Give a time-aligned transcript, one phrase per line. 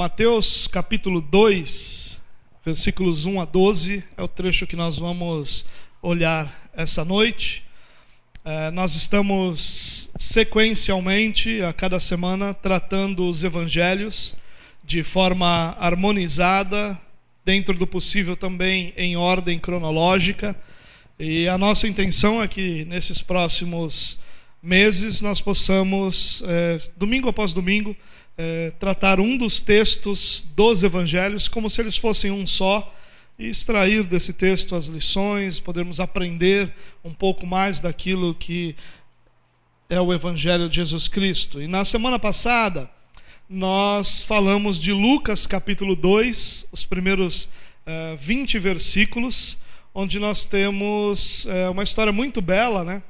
[0.00, 2.18] Mateus capítulo 2,
[2.64, 5.66] versículos 1 a 12, é o trecho que nós vamos
[6.00, 7.62] olhar essa noite.
[8.42, 14.34] É, nós estamos sequencialmente, a cada semana, tratando os evangelhos
[14.82, 16.98] de forma harmonizada,
[17.44, 20.56] dentro do possível também em ordem cronológica.
[21.18, 24.18] E a nossa intenção é que nesses próximos
[24.62, 27.94] meses nós possamos, é, domingo após domingo,
[28.42, 32.90] é, tratar um dos textos dos evangelhos como se eles fossem um só
[33.38, 36.72] e extrair desse texto as lições, podermos aprender
[37.04, 38.74] um pouco mais daquilo que
[39.90, 41.60] é o evangelho de Jesus Cristo.
[41.60, 42.88] E na semana passada
[43.46, 49.58] nós falamos de Lucas capítulo 2, os primeiros uh, 20 versículos,
[49.94, 53.02] onde nós temos uh, uma história muito bela, né?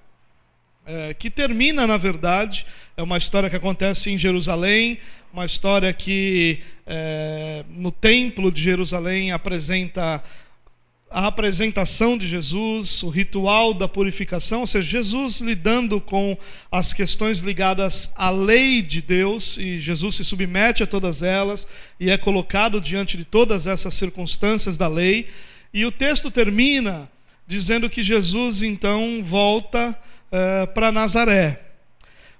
[0.92, 4.98] É, que termina, na verdade, é uma história que acontece em Jerusalém,
[5.32, 10.20] uma história que é, no templo de Jerusalém apresenta
[11.08, 16.36] a apresentação de Jesus, o ritual da purificação, ou seja, Jesus lidando com
[16.72, 21.68] as questões ligadas à lei de Deus, e Jesus se submete a todas elas
[22.00, 25.28] e é colocado diante de todas essas circunstâncias da lei.
[25.72, 27.08] E o texto termina
[27.46, 29.96] dizendo que Jesus então volta
[30.32, 31.60] uh, para Nazaré.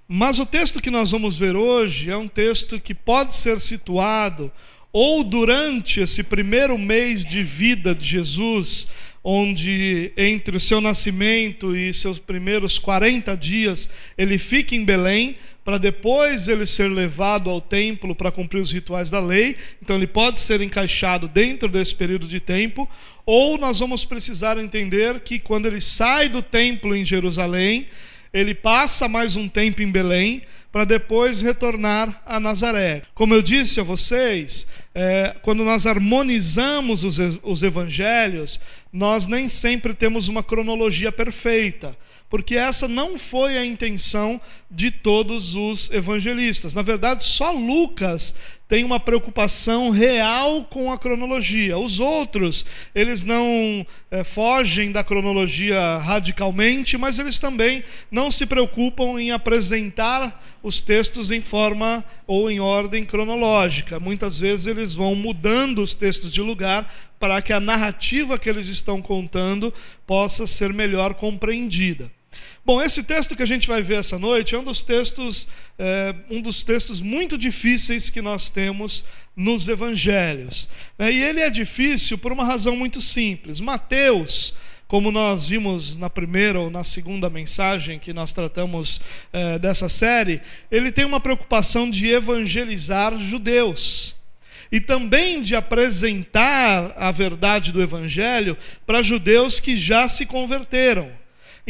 [0.09, 4.51] Mas o texto que nós vamos ver hoje é um texto que pode ser situado
[4.93, 8.89] ou durante esse primeiro mês de vida de Jesus,
[9.23, 15.78] onde entre o seu nascimento e seus primeiros 40 dias ele fica em Belém, para
[15.78, 19.56] depois ele ser levado ao templo para cumprir os rituais da lei.
[19.83, 22.89] Então ele pode ser encaixado dentro desse período de tempo,
[23.27, 27.86] ou nós vamos precisar entender que quando ele sai do templo em Jerusalém,
[28.33, 33.03] ele passa mais um tempo em Belém para depois retornar a Nazaré.
[33.12, 38.61] Como eu disse a vocês, é, quando nós harmonizamos os, os evangelhos,
[38.92, 41.97] nós nem sempre temos uma cronologia perfeita
[42.31, 46.73] porque essa não foi a intenção de todos os evangelistas.
[46.73, 48.33] Na verdade, só Lucas
[48.69, 51.77] tem uma preocupação real com a cronologia.
[51.77, 52.65] Os outros,
[52.95, 57.83] eles não é, fogem da cronologia radicalmente, mas eles também
[58.13, 63.99] não se preocupam em apresentar os textos em forma ou em ordem cronológica.
[63.99, 68.69] Muitas vezes eles vão mudando os textos de lugar para que a narrativa que eles
[68.69, 69.75] estão contando
[70.07, 72.09] possa ser melhor compreendida.
[72.70, 76.14] Bom, esse texto que a gente vai ver essa noite é um dos textos, é,
[76.31, 79.04] um dos textos muito difíceis que nós temos
[79.34, 80.69] nos evangelhos.
[80.97, 81.10] Né?
[81.10, 83.60] E ele é difícil por uma razão muito simples.
[83.60, 84.54] Mateus,
[84.86, 89.00] como nós vimos na primeira ou na segunda mensagem que nós tratamos
[89.32, 94.14] é, dessa série, ele tem uma preocupação de evangelizar judeus
[94.70, 98.56] e também de apresentar a verdade do evangelho
[98.87, 101.19] para judeus que já se converteram.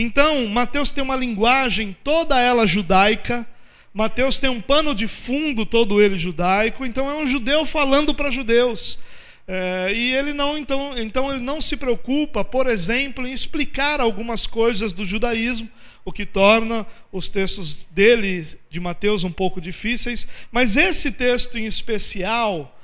[0.02, 3.46] Então, Mateus tem uma linguagem toda ela judaica,
[3.92, 8.30] Mateus tem um pano de fundo todo ele judaico, então é um judeu falando para
[8.30, 8.98] judeus.
[9.46, 14.46] É, e ele não, então, então ele não se preocupa, por exemplo, em explicar algumas
[14.46, 15.68] coisas do judaísmo,
[16.02, 20.26] o que torna os textos dele, de Mateus, um pouco difíceis.
[20.50, 22.74] Mas esse texto em especial,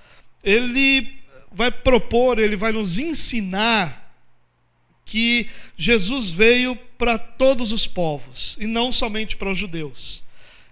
[0.44, 1.14] ele
[1.50, 4.05] vai propor, ele vai nos ensinar
[5.06, 10.26] que Jesus veio para todos os povos e não somente para os judeus.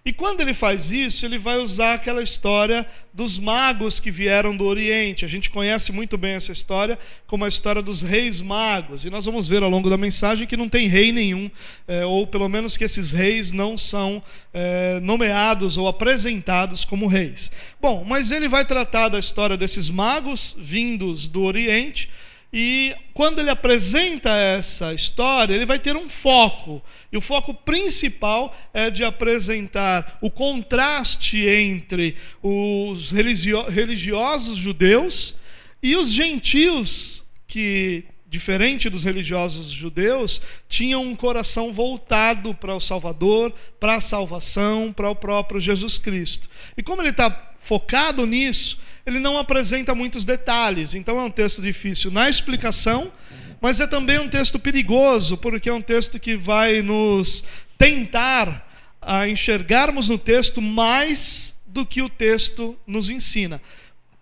[0.07, 4.67] E quando ele faz isso, ele vai usar aquela história dos magos que vieram do
[4.67, 5.25] Oriente.
[5.25, 9.07] A gente conhece muito bem essa história como a história dos reis magos.
[9.07, 11.51] E nós vamos ver ao longo da mensagem que não tem rei nenhum,
[11.89, 17.51] é, ou pelo menos que esses reis não são é, nomeados ou apresentados como reis.
[17.81, 22.11] Bom, mas ele vai tratar da história desses magos vindos do Oriente
[22.57, 26.81] e quando ele apresenta essa história, ele vai ter um foco.
[27.11, 35.37] E o foco principal é de apresentar o contraste entre os religiosos judeus
[35.83, 38.05] e os gentios que
[38.35, 45.09] diferente dos religiosos judeus, tinham um coração voltado para o Salvador, para a salvação, para
[45.09, 46.49] o próprio Jesus Cristo.
[46.77, 50.95] E como ele está focado nisso, ele não apresenta muitos detalhes.
[50.95, 53.13] Então é um texto difícil na explicação,
[53.61, 57.45] mas é também um texto perigoso, porque é um texto que vai nos
[57.79, 58.71] tentar
[59.01, 63.61] a enxergarmos no texto mais do que o texto nos ensina.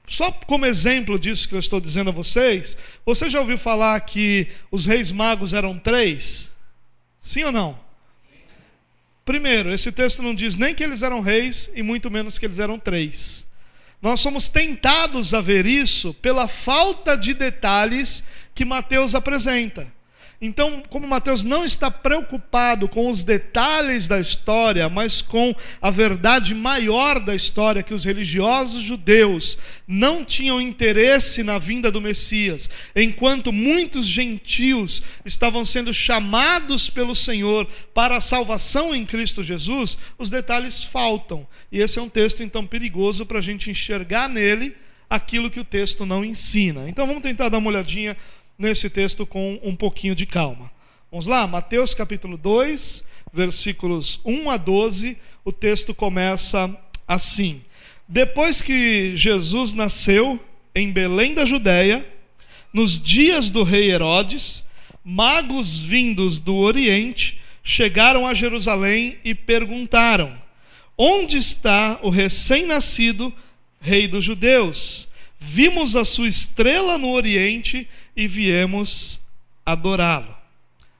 [0.09, 4.49] Só como exemplo disso que eu estou dizendo a vocês, você já ouviu falar que
[4.71, 6.53] os reis magos eram três?
[7.21, 7.79] Sim ou não?
[9.25, 12.59] Primeiro, esse texto não diz nem que eles eram reis e muito menos que eles
[12.59, 13.47] eram três.
[14.03, 19.91] Nós somos tentados a ver isso pela falta de detalhes que Mateus apresenta.
[20.45, 26.53] Então, como Mateus não está preocupado com os detalhes da história, mas com a verdade
[26.53, 29.57] maior da história, que os religiosos judeus
[29.87, 37.65] não tinham interesse na vinda do Messias, enquanto muitos gentios estavam sendo chamados pelo Senhor
[37.95, 41.47] para a salvação em Cristo Jesus, os detalhes faltam.
[41.71, 44.75] E esse é um texto, então, perigoso para a gente enxergar nele
[45.09, 46.89] aquilo que o texto não ensina.
[46.89, 48.17] Então, vamos tentar dar uma olhadinha
[48.63, 50.71] nesse texto com um pouquinho de calma.
[51.11, 56.75] Vamos lá, Mateus capítulo 2, versículos 1 a 12, o texto começa
[57.07, 57.61] assim:
[58.07, 60.39] Depois que Jesus nasceu
[60.77, 62.07] em Belém da Judéia,
[62.73, 64.65] nos dias do rei Herodes,
[65.05, 70.41] magos vindos do Oriente chegaram a Jerusalém e perguntaram:
[70.97, 73.35] Onde está o recém-nascido
[73.81, 75.09] rei dos judeus?
[75.45, 79.21] Vimos a sua estrela no Oriente e viemos
[79.65, 80.37] adorá-lo.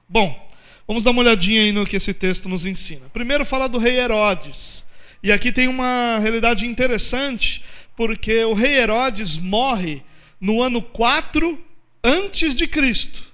[0.07, 0.49] Bom,
[0.87, 3.09] vamos dar uma olhadinha aí no que esse texto nos ensina.
[3.09, 4.85] Primeiro fala do rei Herodes.
[5.21, 7.63] E aqui tem uma realidade interessante,
[7.95, 10.03] porque o rei Herodes morre
[10.39, 11.57] no ano 4
[12.03, 13.31] antes de Cristo.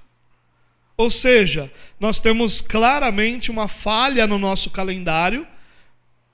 [0.96, 5.48] Ou seja, nós temos claramente uma falha no nosso calendário,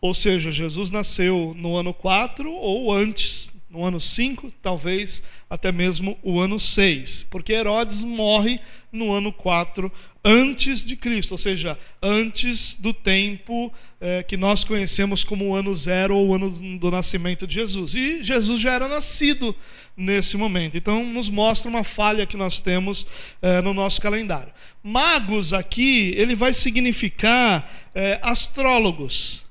[0.02, 3.32] ou seja, Jesus nasceu no ano 4 ou antes
[3.76, 8.60] no ano 5, talvez até mesmo o ano 6, porque Herodes morre
[8.92, 9.92] no ano 4
[10.24, 15.76] antes de Cristo, ou seja, antes do tempo é, que nós conhecemos como o ano
[15.76, 16.50] zero ou o ano
[16.80, 17.94] do nascimento de Jesus.
[17.94, 19.56] E Jesus já era nascido
[19.96, 20.76] nesse momento.
[20.76, 23.06] Então, nos mostra uma falha que nós temos
[23.40, 24.52] é, no nosso calendário.
[24.84, 29.45] Magos aqui, ele vai significar é, astrólogos.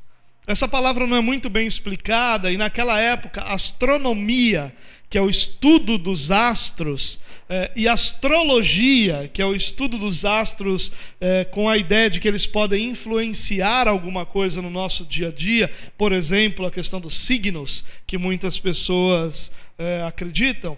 [0.46, 4.74] Essa palavra não é muito bem explicada, e naquela época, astronomia,
[5.08, 7.18] que é o estudo dos astros,
[7.48, 12.28] eh, e astrologia, que é o estudo dos astros eh, com a ideia de que
[12.28, 17.14] eles podem influenciar alguma coisa no nosso dia a dia, por exemplo, a questão dos
[17.14, 20.76] signos, que muitas pessoas eh, acreditam,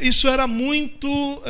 [0.00, 1.42] isso era muito.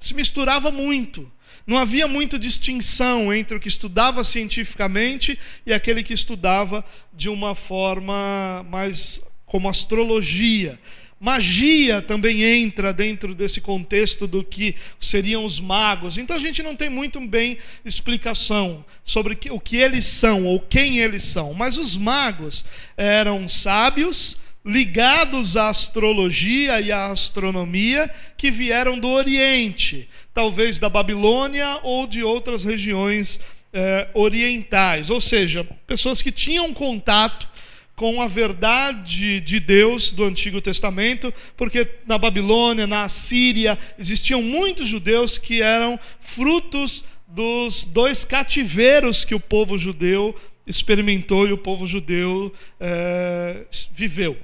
[0.00, 1.30] se misturava muito.
[1.70, 7.54] Não havia muita distinção entre o que estudava cientificamente e aquele que estudava de uma
[7.54, 10.80] forma mais como astrologia.
[11.20, 16.18] Magia também entra dentro desse contexto do que seriam os magos.
[16.18, 20.98] Então a gente não tem muito bem explicação sobre o que eles são ou quem
[20.98, 21.54] eles são.
[21.54, 22.64] Mas os magos
[22.96, 31.80] eram sábios, ligados à astrologia e à astronomia que vieram do Oriente, talvez da Babilônia
[31.82, 33.40] ou de outras regiões
[33.72, 37.48] eh, orientais, ou seja, pessoas que tinham contato
[37.96, 44.88] com a verdade de Deus do Antigo Testamento, porque na Babilônia, na Síria, existiam muitos
[44.88, 50.34] judeus que eram frutos dos dois cativeiros que o povo judeu
[50.66, 54.36] experimentou e o povo judeu eh, viveu.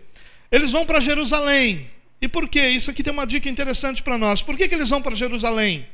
[0.51, 1.91] Eles vão para Jerusalém.
[2.21, 2.69] E por quê?
[2.69, 4.43] Isso aqui tem uma dica interessante para nós.
[4.43, 5.87] Por que, que eles vão para Jerusalém?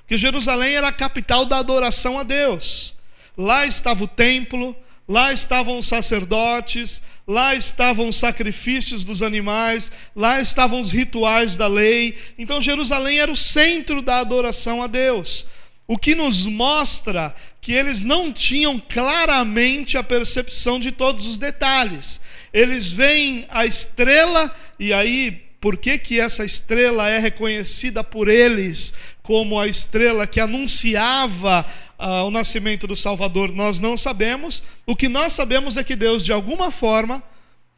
[0.00, 2.94] Porque Jerusalém era a capital da adoração a Deus.
[3.36, 4.74] Lá estava o templo,
[5.06, 11.66] lá estavam os sacerdotes, lá estavam os sacrifícios dos animais, lá estavam os rituais da
[11.66, 12.16] lei.
[12.38, 15.46] Então Jerusalém era o centro da adoração a Deus.
[15.90, 22.20] O que nos mostra que eles não tinham claramente a percepção de todos os detalhes.
[22.52, 28.92] Eles veem a estrela, e aí, por que, que essa estrela é reconhecida por eles
[29.22, 31.64] como a estrela que anunciava
[31.98, 33.50] ah, o nascimento do Salvador?
[33.52, 34.62] Nós não sabemos.
[34.86, 37.22] O que nós sabemos é que Deus, de alguma forma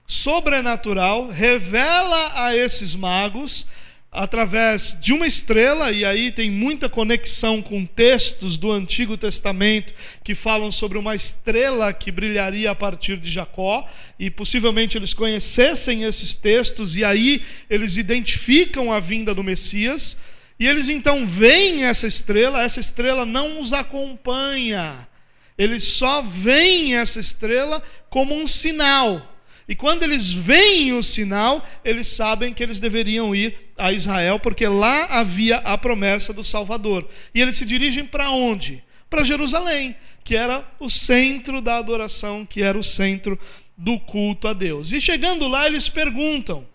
[0.05, 3.65] sobrenatural, revela a esses magos
[4.13, 10.35] através de uma estrela, e aí tem muita conexão com textos do Antigo Testamento que
[10.35, 13.87] falam sobre uma estrela que brilharia a partir de Jacó,
[14.19, 20.19] e possivelmente eles conhecessem esses textos, e aí eles identificam a vinda do Messias,
[20.59, 25.09] e eles então veem essa estrela, essa estrela não os acompanha,
[25.57, 29.40] eles só veem essa estrela como um sinal.
[29.71, 34.67] E quando eles veem o sinal, eles sabem que eles deveriam ir a Israel, porque
[34.67, 37.09] lá havia a promessa do Salvador.
[37.33, 38.83] E eles se dirigem para onde?
[39.09, 43.39] Para Jerusalém, que era o centro da adoração, que era o centro
[43.77, 44.91] do culto a Deus.
[44.91, 46.67] E chegando lá, eles perguntam: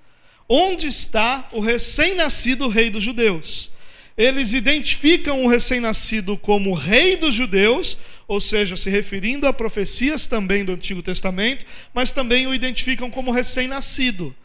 [0.48, 3.74] onde está o recém-nascido rei dos judeus?
[4.18, 10.66] Eles identificam o recém-nascido como rei dos judeus, ou seja, se referindo a profecias também
[10.66, 14.36] do Antigo Testamento, mas também o identificam como recém-nascido.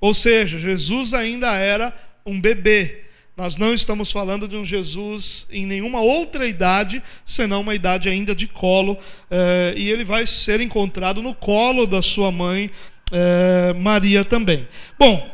[0.00, 1.92] Ou seja, Jesus ainda era
[2.24, 3.04] um bebê.
[3.36, 8.34] Nós não estamos falando de um Jesus em nenhuma outra idade, senão uma idade ainda
[8.34, 8.98] de colo,
[9.30, 12.68] eh, e ele vai ser encontrado no colo da sua mãe,
[13.12, 14.66] eh, Maria também.
[14.98, 15.30] Bom,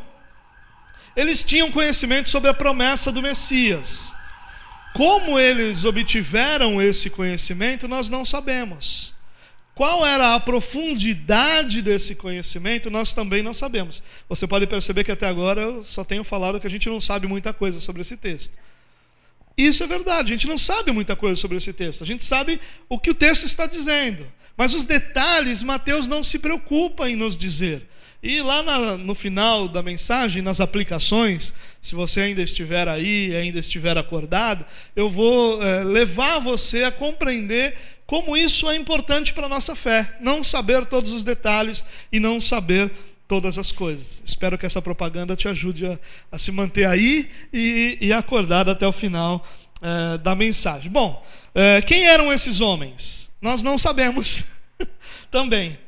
[1.17, 4.15] eles tinham conhecimento sobre a promessa do Messias.
[4.95, 9.13] Como eles obtiveram esse conhecimento, nós não sabemos.
[9.75, 14.01] Qual era a profundidade desse conhecimento, nós também não sabemos.
[14.29, 17.27] Você pode perceber que até agora eu só tenho falado que a gente não sabe
[17.27, 18.57] muita coisa sobre esse texto.
[19.59, 22.05] Isso é verdade, a gente não sabe muita coisa sobre esse texto.
[22.05, 24.25] A gente sabe o que o texto está dizendo.
[24.57, 27.89] Mas os detalhes, Mateus não se preocupa em nos dizer.
[28.25, 31.53] E lá na, no final da mensagem, nas aplicações,
[31.83, 34.65] se você ainda estiver aí, ainda estiver acordado,
[34.97, 37.77] eu vou é, levar você a compreender
[38.07, 40.17] como isso é importante para a nossa fé.
[40.23, 42.91] Não saber todos os detalhes e não saber
[43.29, 44.23] todas as coisas.
[44.25, 45.99] Espero que essa propaganda te ajude a,
[46.33, 49.47] a se manter aí e, e acordado até o final
[49.83, 50.91] é, da mensagem.
[50.91, 51.23] Bom,
[51.55, 53.31] é, quem eram esses homens?
[53.39, 54.45] Nós não sabemos
[55.31, 55.84] também.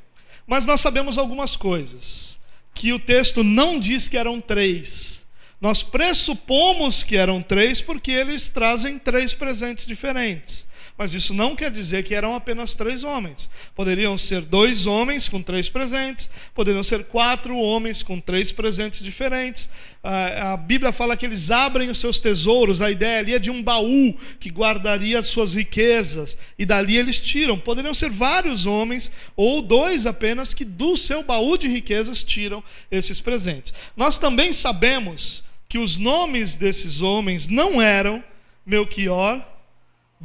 [0.46, 2.38] Mas nós sabemos algumas coisas.
[2.74, 5.24] Que o texto não diz que eram três.
[5.60, 10.66] Nós pressupomos que eram três porque eles trazem três presentes diferentes.
[10.98, 13.50] Mas isso não quer dizer que eram apenas três homens.
[13.74, 19.68] Poderiam ser dois homens com três presentes, poderiam ser quatro homens com três presentes diferentes.
[20.02, 23.62] A Bíblia fala que eles abrem os seus tesouros, a ideia ali é de um
[23.62, 27.58] baú que guardaria as suas riquezas, e dali eles tiram.
[27.58, 33.20] Poderiam ser vários homens, ou dois apenas, que do seu baú de riquezas tiram esses
[33.20, 33.74] presentes.
[33.96, 38.22] Nós também sabemos que os nomes desses homens não eram
[38.64, 39.55] Melchior,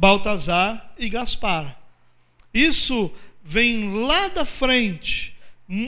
[0.02, 1.78] Baltazar e Gaspar.
[2.52, 3.08] Isso
[3.44, 5.32] vem lá da frente,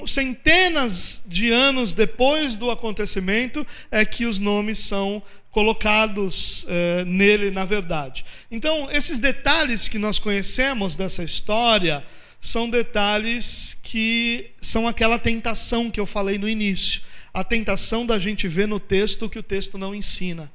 [0.06, 7.64] centenas de anos depois do acontecimento, é que os nomes são colocados é, nele, na
[7.64, 8.25] verdade.
[8.52, 12.06] Então, esses detalhes que nós conhecemos dessa história
[12.40, 17.02] são detalhes que são aquela tentação que eu falei no início.
[17.33, 20.52] A tentação da gente ver no texto o que o texto não ensina.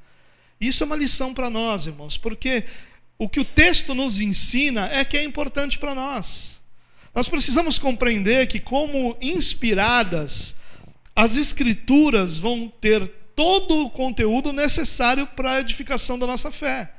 [0.61, 2.63] Isso é uma lição para nós, irmãos, porque
[3.19, 6.61] o que o texto nos ensina é que é importante para nós.
[7.13, 10.55] Nós precisamos compreender que, como inspiradas,
[11.13, 16.93] as Escrituras vão ter todo o conteúdo necessário para a edificação da nossa fé.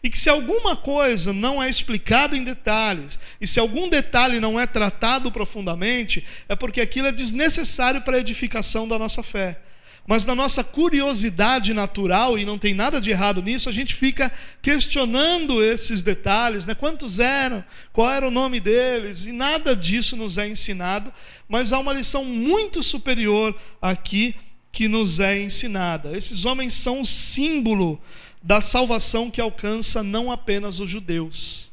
[0.00, 4.60] E que se alguma coisa não é explicada em detalhes, e se algum detalhe não
[4.60, 9.58] é tratado profundamente, é porque aquilo é desnecessário para a edificação da nossa fé.
[10.06, 14.30] Mas na nossa curiosidade natural, e não tem nada de errado nisso, a gente fica
[14.60, 16.74] questionando esses detalhes, né?
[16.74, 17.64] Quantos eram?
[17.92, 19.24] Qual era o nome deles?
[19.24, 21.12] E nada disso nos é ensinado,
[21.48, 24.34] mas há uma lição muito superior aqui
[24.70, 26.14] que nos é ensinada.
[26.14, 27.98] Esses homens são o símbolo
[28.42, 31.72] da salvação que alcança não apenas os judeus.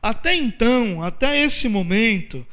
[0.00, 2.46] Até então, até esse momento,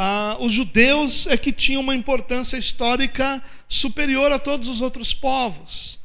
[0.00, 5.98] ah, os judeus é que tinham uma importância histórica superior a todos os outros povos.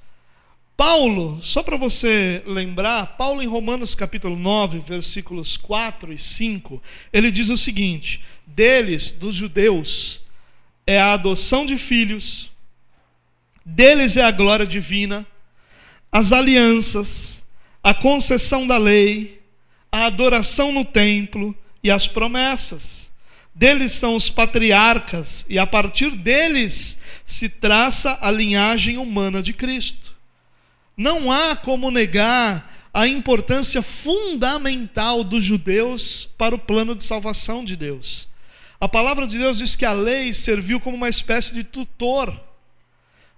[0.76, 6.82] Paulo, só para você lembrar, Paulo em Romanos capítulo 9, versículos 4 e 5,
[7.14, 10.24] ele diz o seguinte: deles, dos judeus,
[10.88, 12.50] é a adoção de filhos,
[13.64, 15.24] deles é a glória divina,
[16.12, 17.46] as alianças,
[17.84, 19.40] a concessão da lei,
[19.92, 23.13] a adoração no templo e as promessas.
[23.56, 30.14] Deles são os patriarcas, e a partir deles se traça a linhagem humana de Cristo.
[30.98, 37.76] Não há como negar a importância fundamental dos judeus para o plano de salvação de
[37.76, 38.28] Deus.
[38.80, 42.40] A palavra de Deus diz que a lei serviu como uma espécie de tutor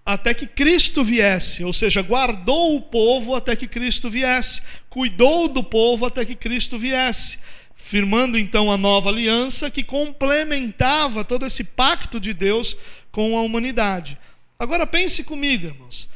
[0.05, 5.63] até que Cristo viesse, ou seja, guardou o povo até que Cristo viesse, cuidou do
[5.63, 7.39] povo até que Cristo viesse
[7.85, 12.75] firmando então a nova aliança que complementava todo esse pacto de Deus
[13.11, 14.17] com a humanidade.
[14.57, 16.09] Agora pense comigo, irmãos.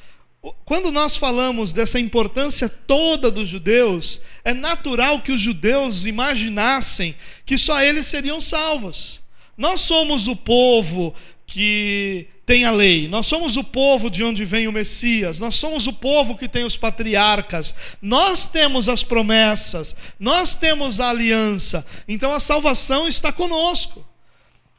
[0.66, 7.56] Quando nós falamos dessa importância toda dos judeus, é natural que os judeus imaginassem que
[7.56, 9.22] só eles seriam salvos.
[9.56, 11.14] Nós somos o povo
[11.46, 15.86] que tem a lei, nós somos o povo de onde vem o Messias, nós somos
[15.86, 22.34] o povo que tem os patriarcas, nós temos as promessas, nós temos a aliança, então
[22.34, 24.03] a salvação está conosco.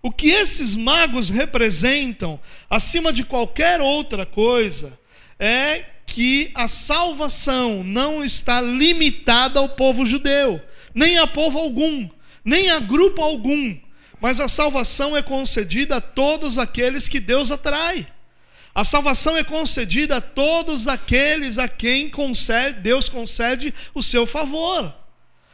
[0.02, 4.98] O que esses magos representam, acima de qualquer outra coisa,
[5.38, 10.60] é que a salvação não está limitada ao povo judeu,
[10.92, 12.08] nem a povo algum,
[12.44, 13.78] nem a grupo algum
[14.20, 18.06] mas a salvação é concedida a todos aqueles que Deus atrai.
[18.74, 24.94] A salvação é concedida a todos aqueles a quem concede, Deus concede o seu favor.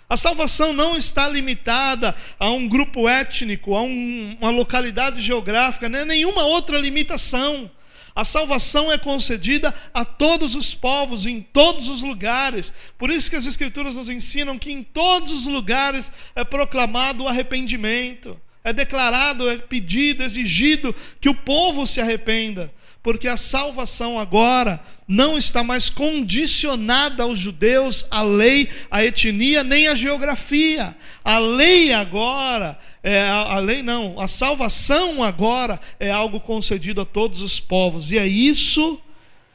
[0.08, 6.04] A salvação não está limitada a um grupo étnico, a um, uma localidade geográfica, nem
[6.04, 7.70] nenhuma outra limitação.
[8.14, 12.72] A salvação é concedida a todos os povos, em todos os lugares.
[12.96, 17.28] Por isso que as Escrituras nos ensinam que em todos os lugares é proclamado o
[17.28, 22.72] arrependimento, é declarado, é pedido, exigido que o povo se arrependa
[23.06, 29.86] porque a salvação agora não está mais condicionada aos judeus, à lei, à etnia, nem
[29.86, 30.96] à geografia.
[31.22, 37.42] A lei agora, é, a lei não, a salvação agora é algo concedido a todos
[37.42, 39.00] os povos, e é isso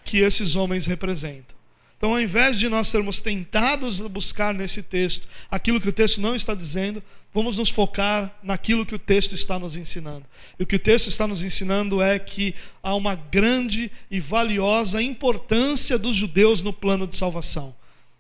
[0.05, 1.60] que esses homens representam.
[2.01, 6.19] Então, ao invés de nós sermos tentados a buscar nesse texto aquilo que o texto
[6.19, 10.25] não está dizendo, vamos nos focar naquilo que o texto está nos ensinando.
[10.59, 14.99] E o que o texto está nos ensinando é que há uma grande e valiosa
[14.99, 17.75] importância dos judeus no plano de salvação.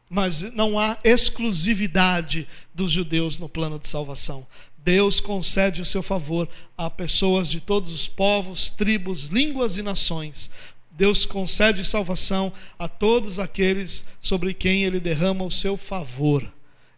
[0.07, 4.45] Mas não há exclusividade dos judeus no plano de salvação.
[4.77, 6.47] Deus concede o seu favor
[6.77, 10.51] a pessoas de todos os povos, tribos, línguas e nações.
[10.91, 16.51] Deus concede salvação a todos aqueles sobre quem ele derrama o seu favor.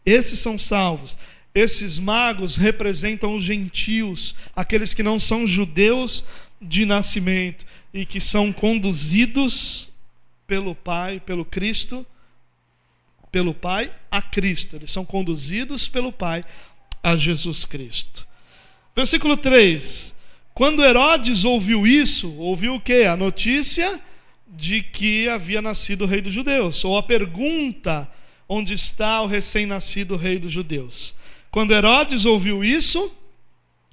[0.05, 1.17] Esses são salvos.
[1.55, 6.23] Esses magos representam os gentios, aqueles que não são judeus
[6.59, 9.91] de nascimento e que são conduzidos
[10.47, 12.05] pelo Pai, pelo Cristo,
[13.31, 14.75] pelo Pai a Cristo.
[14.75, 16.43] Eles são conduzidos pelo Pai
[17.03, 18.27] a Jesus Cristo.
[18.95, 20.15] Versículo 3.
[20.53, 23.05] Quando Herodes ouviu isso, ouviu o quê?
[23.10, 24.00] A notícia
[24.48, 28.10] de que havia nascido o rei dos judeus, ou a pergunta:
[28.48, 31.15] onde está o recém-nascido rei dos judeus?
[31.50, 33.12] Quando Herodes ouviu isso,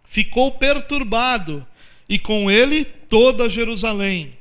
[0.05, 1.67] ficou perturbado,
[2.09, 4.35] e com ele toda Jerusalém.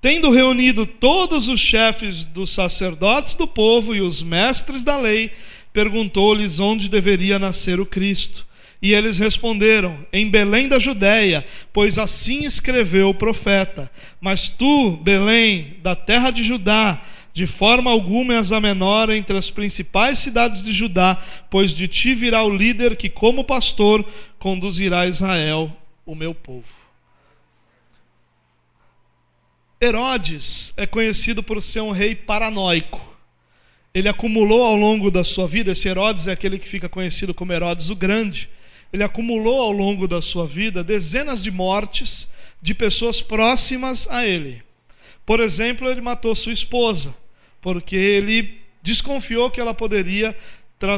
[0.00, 5.30] Tendo reunido todos os chefes dos sacerdotes do povo e os mestres da lei,
[5.72, 8.46] perguntou-lhes onde deveria nascer o Cristo.
[8.82, 13.90] E eles responderam: Em Belém da Judéia, pois assim escreveu o profeta.
[14.20, 19.50] Mas tu, Belém, da terra de Judá, de forma alguma és a menor entre as
[19.50, 24.04] principais cidades de Judá, pois de ti virá o líder que, como pastor,
[24.38, 26.80] conduzirá Israel, o meu povo.
[29.82, 33.16] Herodes é conhecido por ser um rei paranoico.
[33.94, 37.52] Ele acumulou ao longo da sua vida, esse Herodes é aquele que fica conhecido como
[37.52, 38.48] Herodes o Grande.
[38.92, 42.28] Ele acumulou ao longo da sua vida dezenas de mortes
[42.60, 44.62] de pessoas próximas a ele.
[45.24, 47.14] Por exemplo, ele matou sua esposa,
[47.60, 50.36] porque ele desconfiou que ela poderia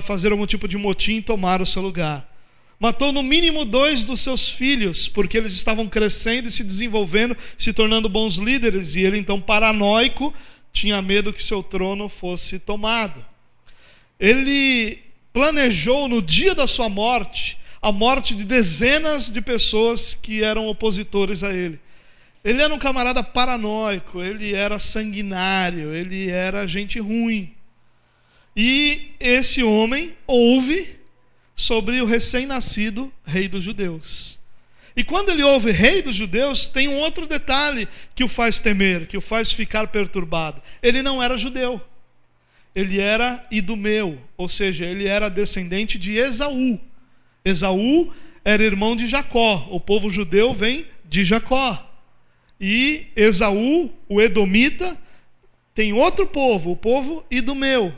[0.02, 2.28] fazer algum tipo de motim e tomar o seu lugar.
[2.78, 7.72] Matou no mínimo dois dos seus filhos, porque eles estavam crescendo e se desenvolvendo, se
[7.72, 10.32] tornando bons líderes, e ele, então, paranoico,
[10.72, 13.24] tinha medo que seu trono fosse tomado.
[14.18, 14.98] Ele
[15.32, 21.42] planejou no dia da sua morte a morte de dezenas de pessoas que eram opositores
[21.42, 21.80] a ele.
[22.44, 27.52] Ele era um camarada paranoico, ele era sanguinário, ele era gente ruim.
[28.56, 30.96] E esse homem ouve
[31.56, 34.38] sobre o recém-nascido rei dos judeus.
[34.94, 39.06] E quando ele ouve rei dos judeus, tem um outro detalhe que o faz temer,
[39.06, 40.62] que o faz ficar perturbado.
[40.82, 41.80] Ele não era judeu.
[42.74, 46.78] Ele era idumeu, ou seja, ele era descendente de Esaú.
[47.44, 48.12] Esaú
[48.44, 49.68] era irmão de Jacó.
[49.70, 51.88] O povo judeu vem de Jacó.
[52.60, 54.96] E Esaú, o Edomita,
[55.74, 57.92] tem outro povo, o povo idumeu.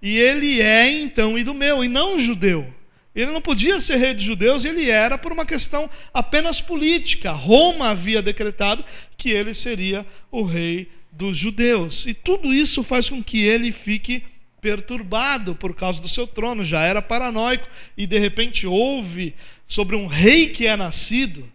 [0.00, 2.72] E ele é então idumeu e não judeu.
[3.14, 7.30] Ele não podia ser rei dos judeus, ele era por uma questão apenas política.
[7.30, 8.84] Roma havia decretado
[9.16, 12.06] que ele seria o rei dos judeus.
[12.06, 14.24] E tudo isso faz com que ele fique
[14.62, 19.34] perturbado por causa do seu trono, já era paranoico e de repente ouve
[19.66, 21.50] sobre um rei que é nascido.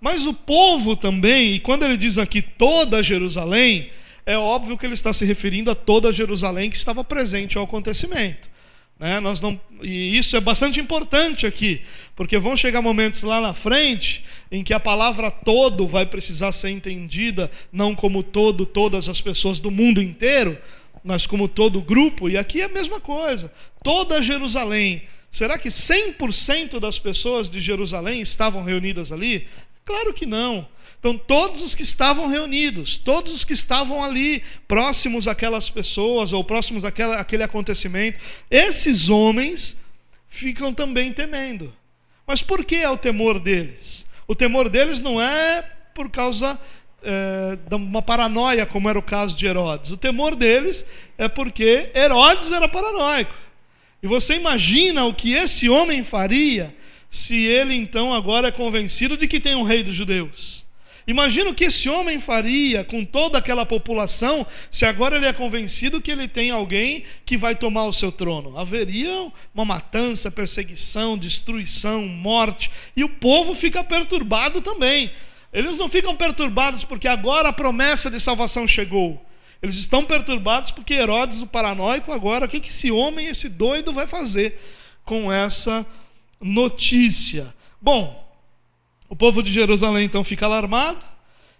[0.00, 3.90] Mas o povo também, e quando ele diz aqui toda Jerusalém,
[4.26, 8.50] é óbvio que ele está se referindo a toda Jerusalém que estava presente ao acontecimento.
[8.98, 9.20] Né?
[9.20, 11.82] Nós não, e isso é bastante importante aqui,
[12.16, 16.70] porque vão chegar momentos lá na frente em que a palavra todo vai precisar ser
[16.70, 20.58] entendida não como todo, todas as pessoas do mundo inteiro,
[21.04, 23.52] mas como todo grupo, e aqui é a mesma coisa.
[23.82, 25.02] Toda Jerusalém.
[25.30, 29.46] Será que 100% das pessoas de Jerusalém estavam reunidas ali?
[29.84, 30.66] Claro que não.
[30.98, 36.42] Então, todos os que estavam reunidos, todos os que estavam ali, próximos àquelas pessoas, ou
[36.42, 38.18] próximos àquela, àquele acontecimento,
[38.50, 39.76] esses homens
[40.26, 41.70] ficam também temendo.
[42.26, 44.06] Mas por que é o temor deles?
[44.26, 45.60] O temor deles não é
[45.94, 46.58] por causa
[47.04, 49.90] é, uma paranoia, como era o caso de Herodes.
[49.90, 50.84] O temor deles
[51.18, 53.34] é porque Herodes era paranoico.
[54.02, 56.74] E você imagina o que esse homem faria
[57.10, 60.64] se ele então agora é convencido de que tem um rei dos judeus?
[61.06, 66.00] Imagina o que esse homem faria com toda aquela população se agora ele é convencido
[66.00, 68.58] que ele tem alguém que vai tomar o seu trono.
[68.58, 75.10] Haveria uma matança, perseguição, destruição, morte, e o povo fica perturbado também.
[75.54, 79.24] Eles não ficam perturbados porque agora a promessa de salvação chegou.
[79.62, 84.06] Eles estão perturbados porque Herodes, o paranoico, agora, o que esse homem, esse doido, vai
[84.06, 84.60] fazer
[85.04, 85.86] com essa
[86.40, 87.54] notícia?
[87.80, 88.22] Bom,
[89.08, 91.06] o povo de Jerusalém então fica alarmado.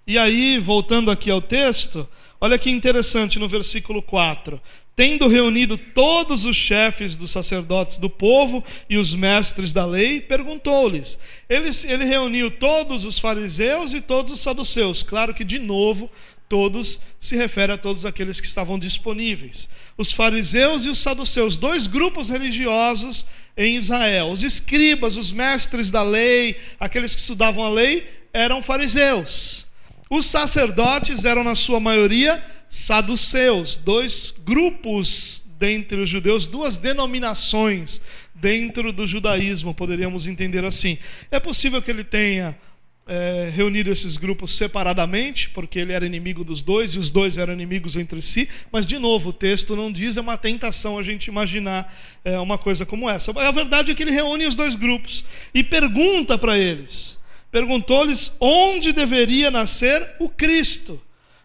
[0.07, 2.07] E aí, voltando aqui ao texto,
[2.41, 4.61] olha que interessante no versículo 4.
[4.97, 11.19] Tendo reunido todos os chefes dos sacerdotes do povo e os mestres da lei, perguntou-lhes.
[11.49, 15.03] Ele, ele reuniu todos os fariseus e todos os saduceus.
[15.03, 16.09] Claro que, de novo,
[16.49, 19.69] todos se refere a todos aqueles que estavam disponíveis.
[19.99, 23.27] Os fariseus e os saduceus, dois grupos religiosos
[23.57, 24.29] em Israel.
[24.29, 29.67] Os escribas, os mestres da lei, aqueles que estudavam a lei, eram fariseus.
[30.09, 32.45] Os sacerdotes eram, na sua maioria,
[32.75, 38.03] saduceus, dois grupos dentre os judeus, duas denominações
[38.35, 40.99] dentro do judaísmo, poderíamos entender assim.
[41.31, 42.59] É possível que ele tenha
[43.07, 47.53] é, reunido esses grupos separadamente, porque ele era inimigo dos dois e os dois eram
[47.53, 51.29] inimigos entre si, mas de novo, o texto não diz, é uma tentação a gente
[51.29, 53.31] imaginar é, uma coisa como essa.
[53.41, 57.21] A verdade é que ele reúne os dois grupos e pergunta para eles:
[57.53, 61.01] perguntou-lhes onde deveria nascer o Cristo.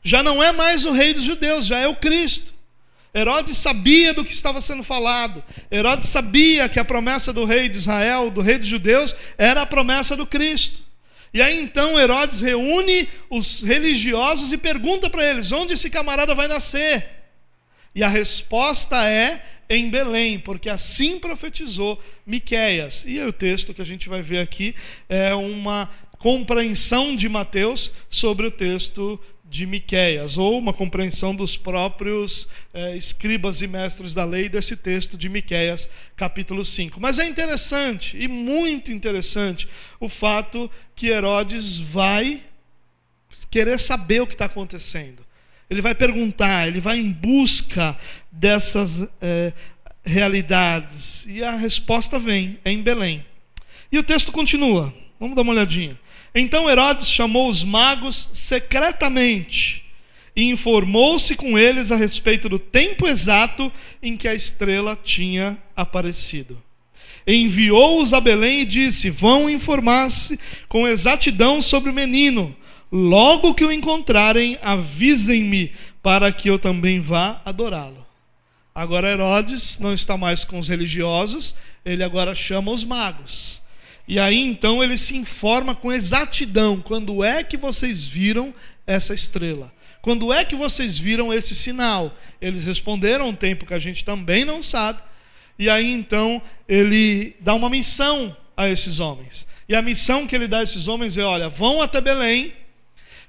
[0.10, 2.52] Já não é mais o rei dos judeus, já é o Cristo.
[3.14, 5.44] Herodes sabia do que estava sendo falado.
[5.72, 9.68] Herodes sabia que a promessa do rei de Israel, do rei dos judeus, era a
[9.68, 10.82] promessa do Cristo.
[11.32, 16.48] E aí então Herodes reúne os religiosos e pergunta para eles: onde esse camarada vai
[16.48, 17.08] nascer?
[17.94, 23.06] E a resposta é em Belém, porque assim profetizou Miqueias.
[23.08, 24.74] E o texto que a gente vai ver aqui
[25.08, 32.48] é uma compreensão de Mateus sobre o texto de Miqueias, ou uma compreensão dos próprios
[32.72, 37.00] é, escribas e mestres da lei desse texto de Miqueias, capítulo 5.
[37.02, 39.68] Mas é interessante, e muito interessante,
[40.00, 42.44] o fato que Herodes vai
[43.50, 45.26] querer saber o que está acontecendo.
[45.68, 47.98] Ele vai perguntar, ele vai em busca
[48.32, 49.52] dessas é,
[50.04, 51.26] realidades.
[51.28, 53.26] E a resposta vem, é em Belém.
[53.92, 55.98] E o texto continua, vamos dar uma olhadinha.
[56.34, 59.84] Então Herodes chamou os magos secretamente
[60.36, 66.62] e informou-se com eles a respeito do tempo exato em que a estrela tinha aparecido.
[67.28, 72.56] Enviou-os a Belém e disse: Vão informar-se com exatidão sobre o menino.
[72.92, 78.06] Logo que o encontrarem, avisem-me, para que eu também vá adorá-lo.
[78.74, 83.62] Agora Herodes não está mais com os religiosos, ele agora chama os magos.
[84.10, 88.52] E aí então ele se informa com exatidão quando é que vocês viram
[88.88, 89.72] essa estrela.
[90.02, 92.18] Quando é que vocês viram esse sinal?
[92.42, 95.00] Eles responderam um tempo que a gente também não sabe.
[95.60, 99.48] E aí então ele dá uma missão a esses homens.
[99.68, 102.52] E a missão que ele dá a esses homens é: olha, vão até Belém,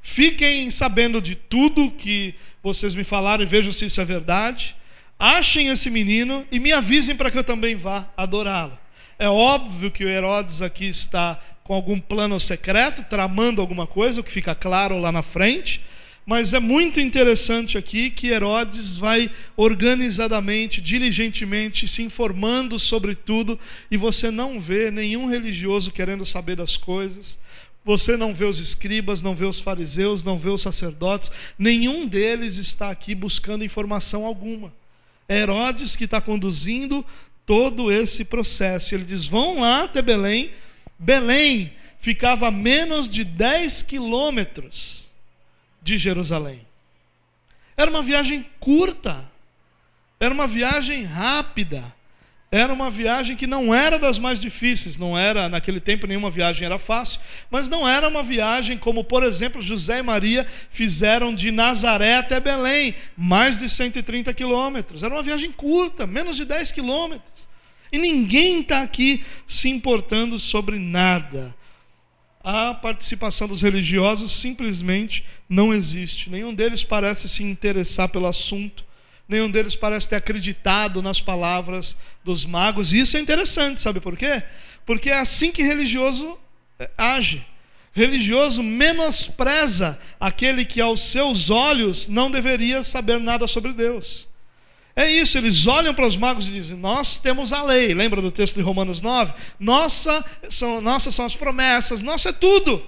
[0.00, 4.74] fiquem sabendo de tudo que vocês me falaram e vejam se isso é verdade.
[5.18, 8.79] Achem esse menino e me avisem para que eu também vá adorá-lo.
[9.20, 14.24] É óbvio que o Herodes aqui está com algum plano secreto, tramando alguma coisa, o
[14.24, 15.82] que fica claro lá na frente.
[16.24, 23.96] Mas é muito interessante aqui que Herodes vai organizadamente, diligentemente se informando sobre tudo e
[23.98, 27.38] você não vê nenhum religioso querendo saber das coisas.
[27.84, 32.56] Você não vê os escribas, não vê os fariseus, não vê os sacerdotes, nenhum deles
[32.56, 34.72] está aqui buscando informação alguma.
[35.28, 37.04] É Herodes que está conduzindo
[37.50, 38.94] todo esse processo.
[38.94, 40.52] Ele diz: vão lá até Belém.
[40.96, 45.10] Belém ficava a menos de 10 quilômetros
[45.82, 46.64] de Jerusalém.
[47.76, 49.28] Era uma viagem curta,
[50.20, 51.82] era uma viagem rápida,
[52.52, 56.66] era uma viagem que não era das mais difíceis, não era, naquele tempo nenhuma viagem
[56.66, 61.52] era fácil, mas não era uma viagem como, por exemplo, José e Maria fizeram de
[61.52, 65.04] Nazaré até Belém, mais de 130 quilômetros.
[65.04, 67.48] Era uma viagem curta, menos de 10 quilômetros.
[67.92, 71.54] E ninguém está aqui se importando sobre nada.
[72.42, 76.28] A participação dos religiosos simplesmente não existe.
[76.30, 78.89] Nenhum deles parece se interessar pelo assunto.
[79.30, 82.92] Nenhum deles parece ter acreditado nas palavras dos magos.
[82.92, 84.42] E isso é interessante, sabe por quê?
[84.84, 86.36] Porque é assim que religioso
[86.80, 87.46] eh, age.
[87.92, 94.28] Religioso menospreza aquele que aos seus olhos não deveria saber nada sobre Deus.
[94.96, 97.94] É isso, eles olham para os magos e dizem: Nós temos a lei.
[97.94, 99.32] Lembra do texto de Romanos 9?
[99.60, 102.84] Nossa são, nossas são as promessas, nosso é tudo.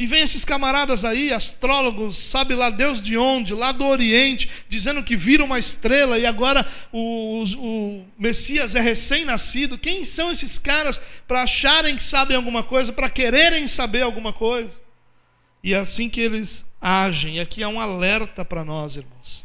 [0.00, 5.02] E vem esses camaradas aí, astrólogos, sabe lá Deus de onde, lá do Oriente, dizendo
[5.02, 9.76] que viram uma estrela e agora o, o, o Messias é recém-nascido.
[9.76, 14.80] Quem são esses caras para acharem que sabem alguma coisa, para quererem saber alguma coisa?
[15.62, 17.36] E é assim que eles agem.
[17.36, 19.44] E aqui há um alerta para nós, irmãos.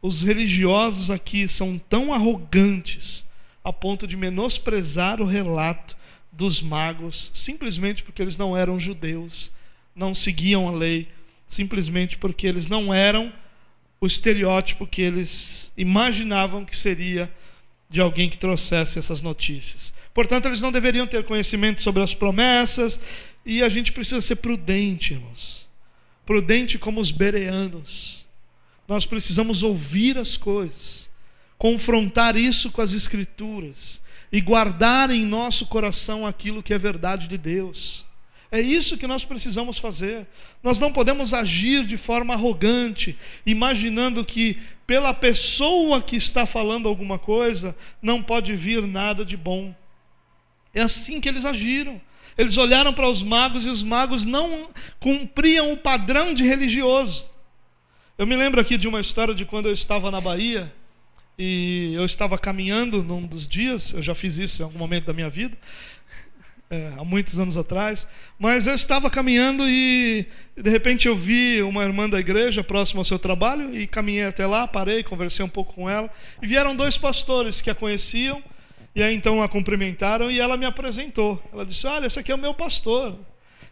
[0.00, 3.22] Os religiosos aqui são tão arrogantes
[3.62, 5.94] a ponto de menosprezar o relato
[6.32, 9.52] dos magos, simplesmente porque eles não eram judeus
[9.94, 11.08] não seguiam a lei,
[11.46, 13.32] simplesmente porque eles não eram
[14.00, 17.30] o estereótipo que eles imaginavam que seria
[17.88, 19.94] de alguém que trouxesse essas notícias.
[20.12, 23.00] Portanto, eles não deveriam ter conhecimento sobre as promessas,
[23.46, 25.68] e a gente precisa ser prudente, irmãos.
[26.24, 28.26] Prudente como os bereanos.
[28.88, 31.10] Nós precisamos ouvir as coisas,
[31.58, 34.00] confrontar isso com as Escrituras
[34.32, 38.04] e guardar em nosso coração aquilo que é verdade de Deus.
[38.54, 40.28] É isso que nós precisamos fazer.
[40.62, 47.18] Nós não podemos agir de forma arrogante, imaginando que pela pessoa que está falando alguma
[47.18, 49.74] coisa não pode vir nada de bom.
[50.72, 52.00] É assim que eles agiram.
[52.38, 57.26] Eles olharam para os magos e os magos não cumpriam o padrão de religioso.
[58.16, 60.72] Eu me lembro aqui de uma história de quando eu estava na Bahia
[61.36, 65.12] e eu estava caminhando num dos dias, eu já fiz isso em algum momento da
[65.12, 65.58] minha vida,
[66.70, 68.06] é, há muitos anos atrás,
[68.38, 73.04] mas eu estava caminhando e de repente eu vi uma irmã da igreja próxima ao
[73.04, 76.10] seu trabalho e caminhei até lá, parei, conversei um pouco com ela
[76.42, 78.42] e vieram dois pastores que a conheciam
[78.94, 81.42] e aí então a cumprimentaram e ela me apresentou.
[81.52, 83.18] Ela disse: Olha, esse aqui é o meu pastor.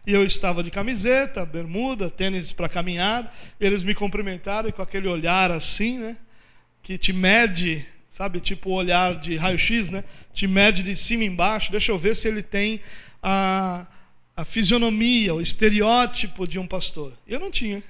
[0.05, 3.31] E eu estava de camiseta, bermuda, tênis para caminhada.
[3.57, 6.17] Eles me cumprimentaram e com aquele olhar assim, né,
[6.81, 8.39] que te mede sabe?
[8.39, 10.03] Tipo o olhar de raio-x, né?
[10.31, 12.79] Te mede de cima embaixo, deixa eu ver se ele tem
[13.23, 13.87] a,
[14.37, 17.13] a fisionomia, o estereótipo de um pastor.
[17.27, 17.81] Eu não tinha.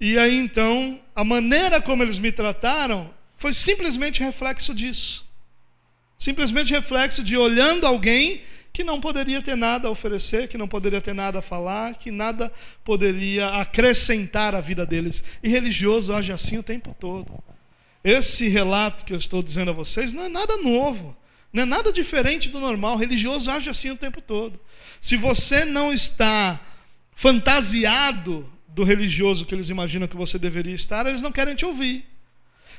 [0.00, 5.24] E aí então, a maneira como eles me trataram foi simplesmente reflexo disso.
[6.18, 8.42] Simplesmente reflexo de olhando alguém
[8.72, 12.10] que não poderia ter nada a oferecer, que não poderia ter nada a falar, que
[12.10, 12.52] nada
[12.84, 15.22] poderia acrescentar à vida deles.
[15.42, 17.32] E religioso age assim o tempo todo.
[18.04, 21.16] Esse relato que eu estou dizendo a vocês não é nada novo,
[21.50, 22.96] não é nada diferente do normal.
[22.96, 24.60] O religioso age assim o tempo todo.
[25.00, 26.60] Se você não está
[27.14, 32.04] fantasiado do religioso que eles imaginam que você deveria estar, eles não querem te ouvir.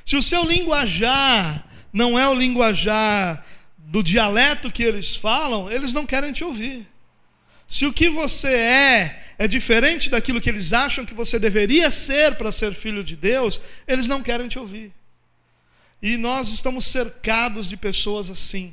[0.04, 3.44] Se o seu linguajar não é o linguajar
[3.76, 6.86] do dialeto que eles falam, eles não querem te ouvir.
[7.66, 12.36] Se o que você é é diferente daquilo que eles acham que você deveria ser
[12.36, 14.92] para ser filho de Deus, eles não querem te ouvir.
[16.06, 18.72] E nós estamos cercados de pessoas assim.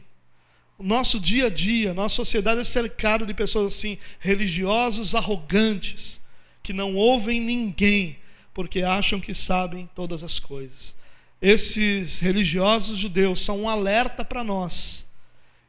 [0.78, 6.22] O nosso dia a dia, nossa sociedade é cercada de pessoas assim, religiosos arrogantes,
[6.62, 8.20] que não ouvem ninguém,
[8.54, 10.96] porque acham que sabem todas as coisas.
[11.42, 15.08] Esses religiosos judeus são um alerta para nós.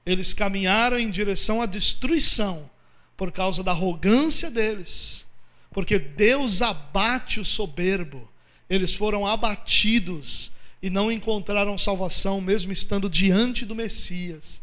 [0.05, 2.69] Eles caminharam em direção à destruição
[3.17, 5.27] por causa da arrogância deles,
[5.71, 8.31] porque Deus abate o soberbo.
[8.69, 10.53] Eles foram abatidos
[10.85, 14.61] e não encontraram salvação, mesmo estando diante do Messias.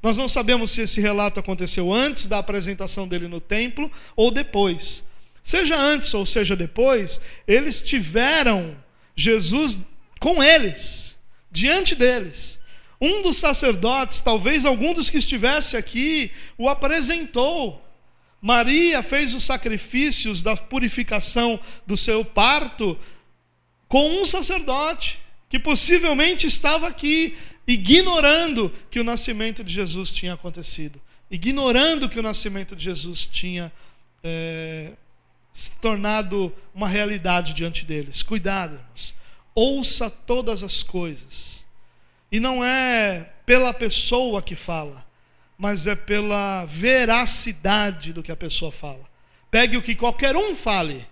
[0.00, 5.02] Nós não sabemos se esse relato aconteceu antes da apresentação dele no templo ou depois.
[5.42, 8.76] Seja antes ou seja depois, eles tiveram
[9.16, 9.80] Jesus
[10.20, 11.18] com eles,
[11.50, 12.60] diante deles.
[13.00, 17.84] Um dos sacerdotes, talvez algum dos que estivesse aqui, o apresentou.
[18.40, 22.96] Maria fez os sacrifícios da purificação do seu parto
[23.88, 25.18] com um sacerdote
[25.48, 32.22] que possivelmente estava aqui, ignorando que o nascimento de Jesus tinha acontecido, ignorando que o
[32.22, 33.72] nascimento de Jesus tinha
[34.22, 34.92] é,
[35.52, 38.22] se tornado uma realidade diante deles.
[38.22, 39.14] Cuidado, irmãos.
[39.54, 41.66] Ouça todas as coisas.
[42.30, 45.06] E não é pela pessoa que fala,
[45.56, 49.08] mas é pela veracidade do que a pessoa fala.
[49.50, 51.06] Pegue o que qualquer um fale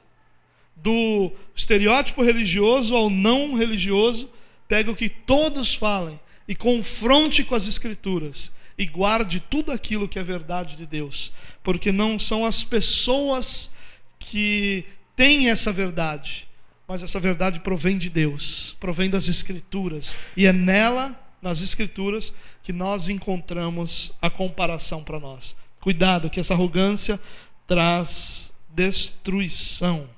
[0.76, 4.28] do estereótipo religioso ao não religioso,
[4.68, 10.18] pega o que todos falem e confronte com as Escrituras e guarde tudo aquilo que
[10.18, 13.70] é verdade de Deus, porque não são as pessoas
[14.18, 14.84] que
[15.14, 16.46] têm essa verdade,
[16.86, 22.72] mas essa verdade provém de Deus, provém das Escrituras, e é nela, nas Escrituras, que
[22.72, 25.56] nós encontramos a comparação para nós.
[25.80, 27.18] Cuidado, que essa arrogância
[27.66, 30.08] traz destruição.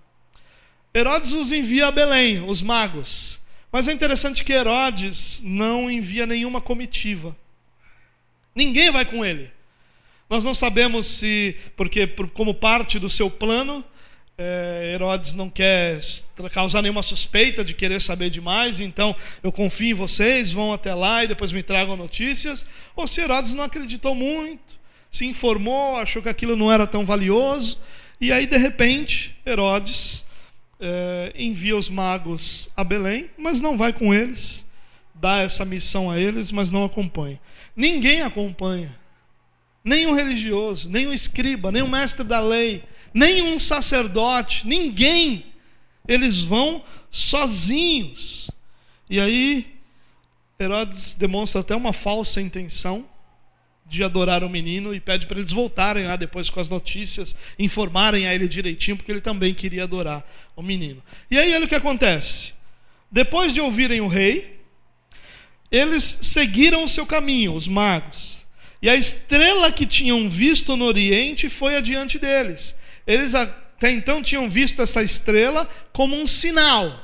[0.98, 3.40] Herodes os envia a Belém, os magos.
[3.70, 7.36] Mas é interessante que Herodes não envia nenhuma comitiva.
[8.54, 9.50] Ninguém vai com ele.
[10.28, 13.84] Nós não sabemos se, porque como parte do seu plano,
[14.36, 16.00] é, Herodes não quer
[16.52, 21.22] causar nenhuma suspeita de querer saber demais, então eu confio em vocês, vão até lá
[21.22, 22.66] e depois me tragam notícias.
[22.96, 24.78] Ou se Herodes não acreditou muito,
[25.12, 27.80] se informou, achou que aquilo não era tão valioso,
[28.20, 30.24] e aí de repente Herodes
[30.80, 34.66] é, envia os magos a Belém, mas não vai com eles,
[35.14, 37.40] dá essa missão a eles, mas não acompanha.
[37.74, 38.96] Ninguém acompanha,
[39.82, 45.46] nenhum religioso, nenhum escriba, nenhum mestre da lei, nenhum sacerdote, ninguém.
[46.06, 48.50] Eles vão sozinhos.
[49.10, 49.74] E aí,
[50.58, 53.04] Herodes demonstra até uma falsa intenção
[53.88, 58.26] de adorar o menino e pede para eles voltarem lá depois com as notícias, informarem
[58.26, 60.24] a ele direitinho, porque ele também queria adorar
[60.54, 61.02] o menino.
[61.30, 62.52] E aí olha o que acontece.
[63.10, 64.60] Depois de ouvirem o rei,
[65.70, 68.46] eles seguiram o seu caminho, os magos.
[68.80, 72.76] E a estrela que tinham visto no Oriente foi adiante deles.
[73.06, 76.96] Eles até então tinham visto essa estrela como um sinal.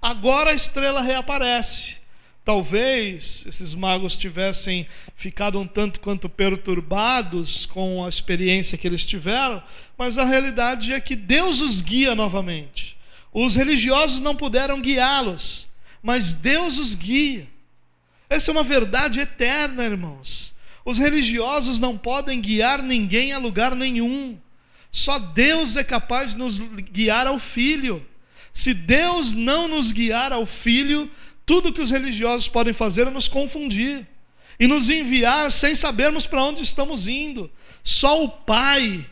[0.00, 2.01] Agora a estrela reaparece.
[2.44, 9.62] Talvez esses magos tivessem ficado um tanto quanto perturbados com a experiência que eles tiveram,
[9.96, 12.96] mas a realidade é que Deus os guia novamente.
[13.32, 15.68] Os religiosos não puderam guiá-los,
[16.02, 17.48] mas Deus os guia.
[18.28, 20.52] Essa é uma verdade eterna, irmãos.
[20.84, 24.36] Os religiosos não podem guiar ninguém a lugar nenhum.
[24.90, 28.04] Só Deus é capaz de nos guiar ao Filho.
[28.52, 31.10] Se Deus não nos guiar ao Filho,
[31.52, 34.06] tudo que os religiosos podem fazer é nos confundir
[34.58, 37.50] e nos enviar sem sabermos para onde estamos indo.
[37.84, 39.04] Só o Pai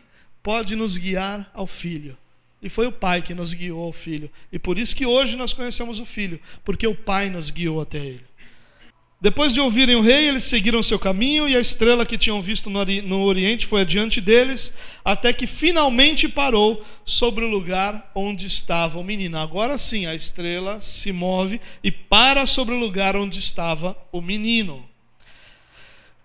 [0.43, 2.17] pode nos guiar ao Filho.
[2.63, 4.31] E foi o Pai que nos guiou ao Filho.
[4.51, 7.99] E por isso que hoje nós conhecemos o Filho, porque o Pai nos guiou até
[7.99, 8.25] ele.
[9.23, 12.71] Depois de ouvirem o rei, eles seguiram seu caminho, e a estrela que tinham visto
[12.71, 14.73] no Oriente foi adiante deles,
[15.05, 19.37] até que finalmente parou sobre o lugar onde estava o menino.
[19.37, 24.89] Agora sim, a estrela se move e para sobre o lugar onde estava o menino.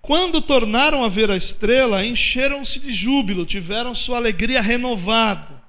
[0.01, 5.61] Quando tornaram a ver a estrela, encheram-se de júbilo, tiveram sua alegria renovada.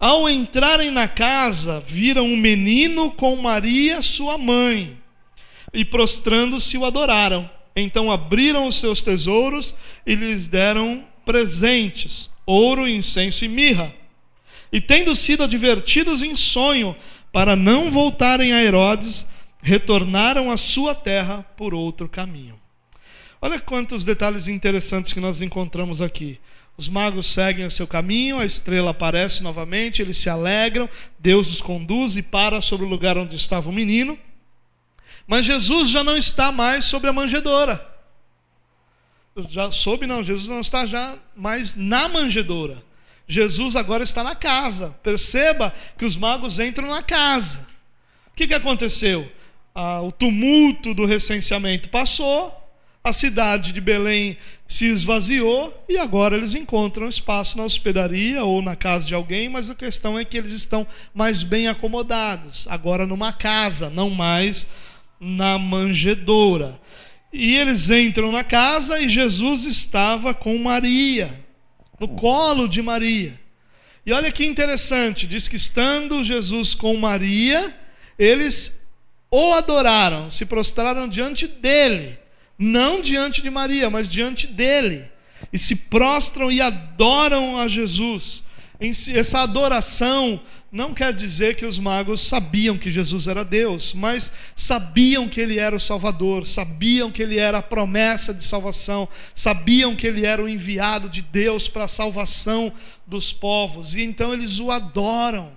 [0.00, 4.99] Ao entrarem na casa, viram um menino com Maria, sua mãe
[5.72, 7.48] e prostrando-se o adoraram.
[7.74, 9.74] Então abriram os seus tesouros
[10.06, 13.94] e lhes deram presentes: ouro, incenso e mirra.
[14.72, 16.94] E tendo sido advertidos em sonho
[17.32, 19.26] para não voltarem a Herodes,
[19.62, 22.58] retornaram à sua terra por outro caminho.
[23.42, 26.38] Olha quantos detalhes interessantes que nós encontramos aqui.
[26.76, 31.60] Os magos seguem o seu caminho, a estrela aparece novamente, eles se alegram, Deus os
[31.60, 34.18] conduz e para sobre o lugar onde estava o menino.
[35.30, 37.86] Mas Jesus já não está mais sobre a manjedoura.
[39.48, 42.82] Já soube, não, Jesus não está já mais na manjedoura.
[43.28, 44.92] Jesus agora está na casa.
[45.04, 47.64] Perceba que os magos entram na casa.
[48.32, 49.30] O que, que aconteceu?
[49.72, 52.52] Ah, o tumulto do recenseamento passou,
[53.04, 58.74] a cidade de Belém se esvaziou e agora eles encontram espaço na hospedaria ou na
[58.74, 63.32] casa de alguém, mas a questão é que eles estão mais bem acomodados, agora numa
[63.32, 64.66] casa, não mais
[65.20, 66.80] na manjedoura.
[67.32, 71.44] E eles entram na casa e Jesus estava com Maria,
[72.00, 73.38] no colo de Maria.
[74.04, 77.76] E olha que interessante, diz que estando Jesus com Maria,
[78.18, 78.74] eles
[79.30, 82.18] o adoraram, se prostraram diante dele,
[82.58, 85.04] não diante de Maria, mas diante dele,
[85.52, 88.42] e se prostram e adoram a Jesus.
[88.80, 90.40] Essa adoração
[90.72, 95.58] não quer dizer que os magos sabiam que Jesus era Deus, mas sabiam que ele
[95.58, 100.42] era o Salvador, sabiam que ele era a promessa de salvação, sabiam que ele era
[100.42, 102.72] o enviado de Deus para a salvação
[103.06, 105.52] dos povos, e então eles o adoram,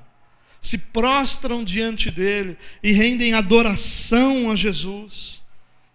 [0.60, 5.44] se prostram diante dele e rendem adoração a Jesus.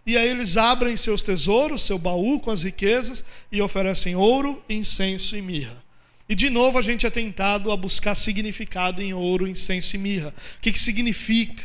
[0.07, 5.37] E aí eles abrem seus tesouros, seu baú com as riquezas e oferecem ouro, incenso
[5.37, 5.88] e mirra.
[6.29, 10.35] E de novo a gente é tentado a buscar significado em ouro, incenso e mirra.
[10.59, 11.64] O que, que significa?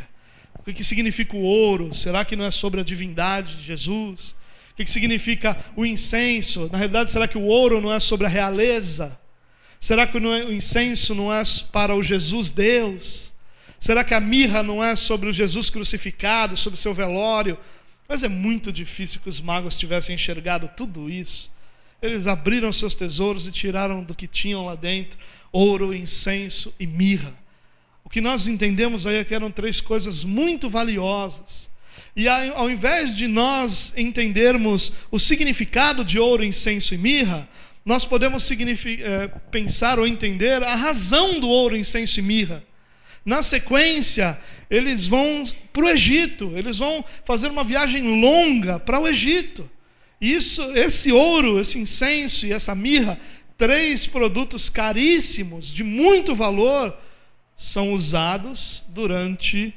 [0.57, 1.93] O que, que significa o ouro?
[1.93, 4.33] Será que não é sobre a divindade de Jesus?
[4.71, 6.69] O que, que significa o incenso?
[6.71, 9.19] Na realidade, será que o ouro não é sobre a realeza?
[9.79, 13.33] Será que é, o incenso não é para o Jesus Deus?
[13.77, 17.59] Será que a mirra não é sobre o Jesus crucificado, sobre o seu velório?
[18.07, 21.51] Mas é muito difícil que os magos tivessem enxergado tudo isso.
[22.03, 25.17] Eles abriram seus tesouros e tiraram do que tinham lá dentro
[25.53, 27.33] ouro, incenso e mirra.
[28.03, 31.69] O que nós entendemos aí é que eram três coisas muito valiosas.
[32.15, 37.47] E ao invés de nós entendermos o significado de ouro, incenso e mirra,
[37.85, 42.63] nós podemos é, pensar ou entender a razão do ouro, incenso e mirra.
[43.25, 44.37] Na sequência,
[44.69, 49.69] eles vão para o Egito, eles vão fazer uma viagem longa para o Egito.
[50.23, 53.19] Isso, esse ouro, esse incenso e essa mirra,
[53.57, 56.97] três produtos caríssimos, de muito valor,
[57.57, 59.73] são usados durante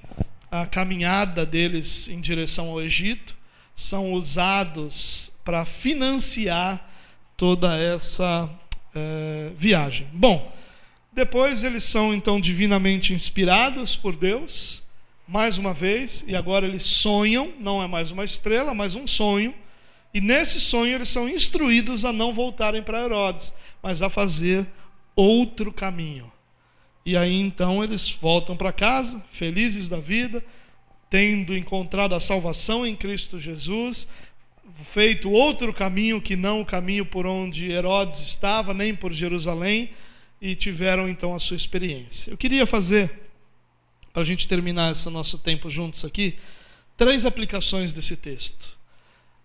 [0.48, 3.36] a caminhada deles em direção ao Egito,
[3.74, 6.92] são usados para financiar
[7.36, 8.48] toda essa
[8.94, 10.06] é, viagem.
[10.12, 10.56] Bom,
[11.12, 14.84] depois eles são então divinamente inspirados por Deus,
[15.26, 19.52] mais uma vez, e agora eles sonham, não é mais uma estrela, mas um sonho
[20.12, 23.52] e nesse sonho eles são instruídos a não voltarem para Herodes,
[23.82, 24.66] mas a fazer
[25.14, 26.30] outro caminho.
[27.04, 30.44] E aí então eles voltam para casa, felizes da vida,
[31.08, 34.08] tendo encontrado a salvação em Cristo Jesus,
[34.82, 39.90] feito outro caminho que não o caminho por onde Herodes estava, nem por Jerusalém,
[40.40, 42.30] e tiveram então a sua experiência.
[42.30, 43.12] Eu queria fazer,
[44.12, 46.36] para a gente terminar esse nosso tempo juntos aqui,
[46.96, 48.75] três aplicações desse texto.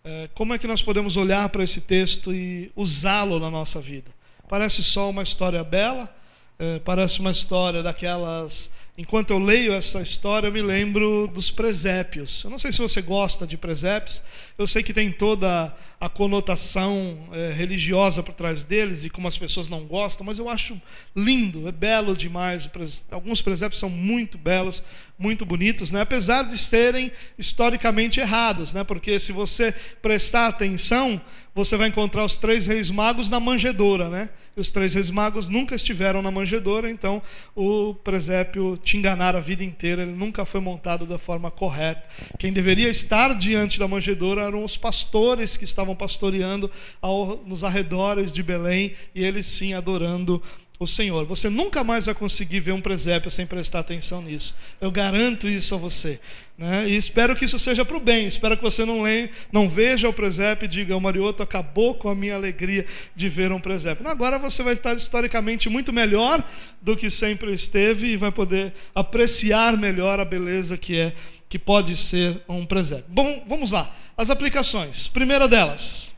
[0.03, 4.11] É, como é que nós podemos olhar para esse texto e usá-lo na nossa vida?
[4.49, 6.13] Parece só uma história bela,
[6.57, 8.71] é, parece uma história daquelas.
[9.01, 12.43] Enquanto eu leio essa história, eu me lembro dos presépios.
[12.43, 14.21] Eu não sei se você gosta de presépios,
[14.59, 19.39] eu sei que tem toda a conotação é, religiosa por trás deles e como as
[19.39, 20.79] pessoas não gostam, mas eu acho
[21.15, 22.69] lindo, é belo demais.
[23.09, 24.83] Alguns presépios são muito belos,
[25.17, 26.01] muito bonitos, né?
[26.01, 28.83] apesar de serem historicamente errados, né?
[28.83, 31.19] porque se você prestar atenção,
[31.55, 34.09] você vai encontrar os três reis magos na manjedoura.
[34.09, 34.29] Né?
[34.55, 37.21] Os três reis magos nunca estiveram na manjedoura, então
[37.55, 42.03] o presépio te enganar a vida inteira, ele nunca foi montado da forma correta.
[42.37, 46.69] Quem deveria estar diante da manjedoura eram os pastores que estavam pastoreando
[47.01, 50.43] ao, nos arredores de Belém, e eles sim adorando
[50.77, 51.25] o Senhor.
[51.25, 54.55] Você nunca mais vai conseguir ver um presépio sem prestar atenção nisso.
[54.81, 56.19] Eu garanto isso a você.
[56.61, 56.89] Né?
[56.89, 58.27] E espero que isso seja para o bem.
[58.27, 62.07] Espero que você não, leia, não veja o presépio e diga: o Marioto acabou com
[62.07, 62.85] a minha alegria
[63.15, 64.07] de ver um presépio.
[64.07, 66.47] Agora você vai estar historicamente muito melhor
[66.79, 71.13] do que sempre esteve e vai poder apreciar melhor a beleza que é,
[71.49, 73.05] que pode ser um presépio.
[73.07, 73.95] Bom, vamos lá.
[74.15, 75.07] As aplicações.
[75.07, 76.13] Primeira delas.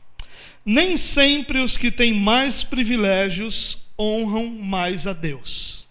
[0.62, 5.84] Nem sempre os que têm mais privilégios honram mais a Deus.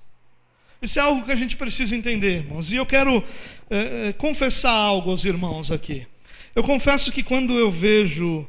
[0.79, 2.71] Isso é algo que a gente precisa entender, irmãos.
[2.71, 3.23] E eu quero
[3.73, 6.05] é, é, confessar algo aos irmãos aqui.
[6.53, 8.47] Eu confesso que quando eu vejo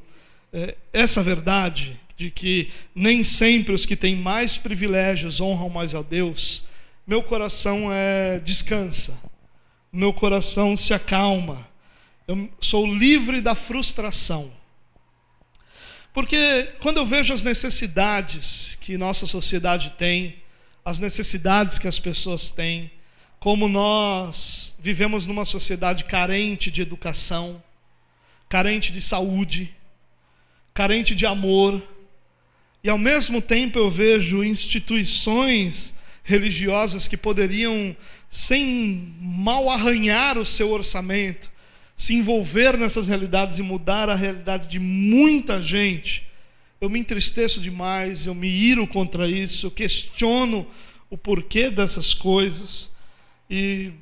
[0.53, 6.03] é, essa verdade, de que nem sempre os que têm mais privilégios honram mais a
[6.03, 6.64] Deus,
[7.07, 9.18] meu coração é, descansa,
[9.91, 11.66] meu coração se acalma,
[12.29, 14.53] eu sou livre da frustração.
[16.12, 20.37] Porque quando eu vejo as necessidades que nossa sociedade tem,
[20.85, 22.91] as necessidades que as pessoas têm,
[23.45, 27.62] como nós vivemos numa sociedade carente de educação,
[28.49, 29.70] carente de saúde,
[30.72, 31.86] carente de amor,
[32.82, 37.95] e ao mesmo tempo eu vejo instituições religiosas que poderiam,
[38.30, 41.53] sem mal arranhar o seu orçamento,
[41.95, 46.26] se envolver nessas realidades e mudar a realidade de muita gente,
[46.80, 50.66] eu me entristeço demais, eu me iro contra isso, eu questiono
[51.11, 52.93] o porquê dessas coisas.
[53.57, 53.93] E,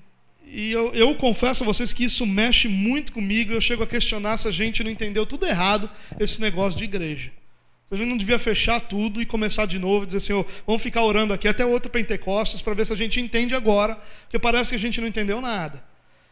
[0.46, 3.52] e eu, eu, confesso a vocês que isso mexe muito comigo.
[3.52, 7.30] Eu chego a questionar se a gente não entendeu tudo errado esse negócio de igreja.
[7.86, 10.82] Se a gente não devia fechar tudo e começar de novo, dizer assim, oh, vamos
[10.82, 14.70] ficar orando aqui até outro Pentecostes para ver se a gente entende agora, porque parece
[14.70, 15.84] que a gente não entendeu nada.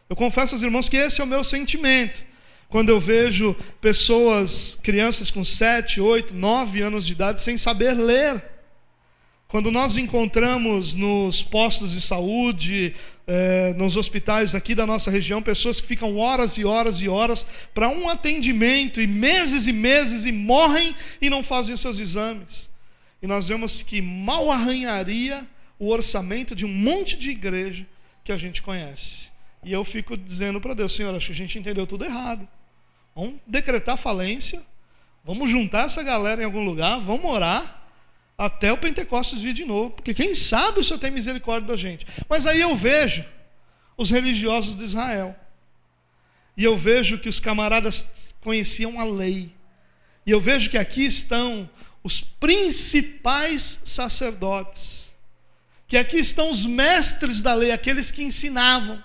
[0.09, 2.23] Eu confesso aos irmãos que esse é o meu sentimento.
[2.69, 8.43] Quando eu vejo pessoas, crianças com 7, 8, 9 anos de idade sem saber ler.
[9.51, 12.95] Quando nós encontramos nos postos de saúde,
[13.27, 17.45] eh, nos hospitais aqui da nossa região, pessoas que ficam horas e horas e horas
[17.73, 22.71] para um atendimento, e meses e meses, e morrem e não fazem os seus exames.
[23.21, 25.45] E nós vemos que mal arranharia
[25.77, 27.85] o orçamento de um monte de igreja
[28.23, 29.31] que a gente conhece.
[29.65, 32.47] E eu fico dizendo para Deus, Senhor, acho que a gente entendeu tudo errado.
[33.13, 34.61] Vamos decretar falência,
[35.25, 37.80] vamos juntar essa galera em algum lugar, vamos orar
[38.41, 42.07] até o Pentecostes vir de novo, porque quem sabe o Senhor tem misericórdia da gente.
[42.27, 43.23] Mas aí eu vejo
[43.95, 45.35] os religiosos de Israel.
[46.57, 48.07] E eu vejo que os camaradas
[48.41, 49.53] conheciam a lei.
[50.25, 51.69] E eu vejo que aqui estão
[52.03, 55.15] os principais sacerdotes,
[55.87, 59.03] que aqui estão os mestres da lei, aqueles que ensinavam,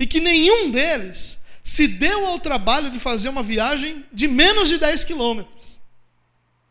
[0.00, 4.78] e que nenhum deles se deu ao trabalho de fazer uma viagem de menos de
[4.78, 5.80] 10 quilômetros.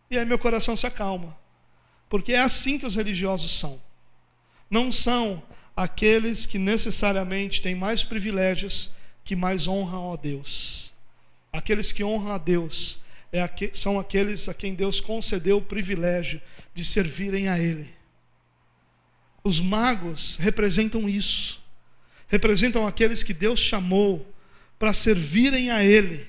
[0.09, 1.39] E aí meu coração se acalma,
[2.11, 3.81] porque é assim que os religiosos são.
[4.69, 5.41] Não são
[5.73, 8.91] aqueles que necessariamente têm mais privilégios
[9.23, 10.91] que mais honram a Deus.
[11.53, 12.99] Aqueles que honram a Deus
[13.31, 16.41] é são aqueles a quem Deus concedeu o privilégio
[16.73, 17.89] de servirem a Ele.
[19.41, 21.63] Os magos representam isso,
[22.27, 24.29] representam aqueles que Deus chamou
[24.77, 26.27] para servirem a Ele,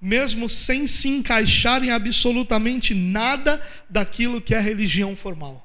[0.00, 5.64] mesmo sem se encaixarem absolutamente nada daquilo que é religião formal.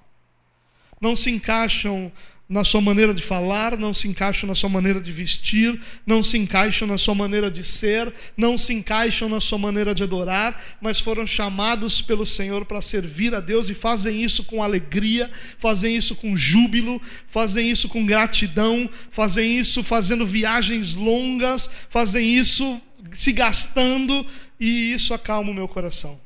[0.99, 2.11] Não se encaixam
[2.47, 6.37] na sua maneira de falar, não se encaixam na sua maneira de vestir, não se
[6.37, 10.99] encaixam na sua maneira de ser, não se encaixam na sua maneira de adorar, mas
[10.99, 16.15] foram chamados pelo Senhor para servir a Deus e fazem isso com alegria, fazem isso
[16.15, 22.79] com júbilo, fazem isso com gratidão, fazem isso fazendo viagens longas, fazem isso
[23.13, 24.25] se gastando
[24.59, 26.19] e isso acalma o meu coração.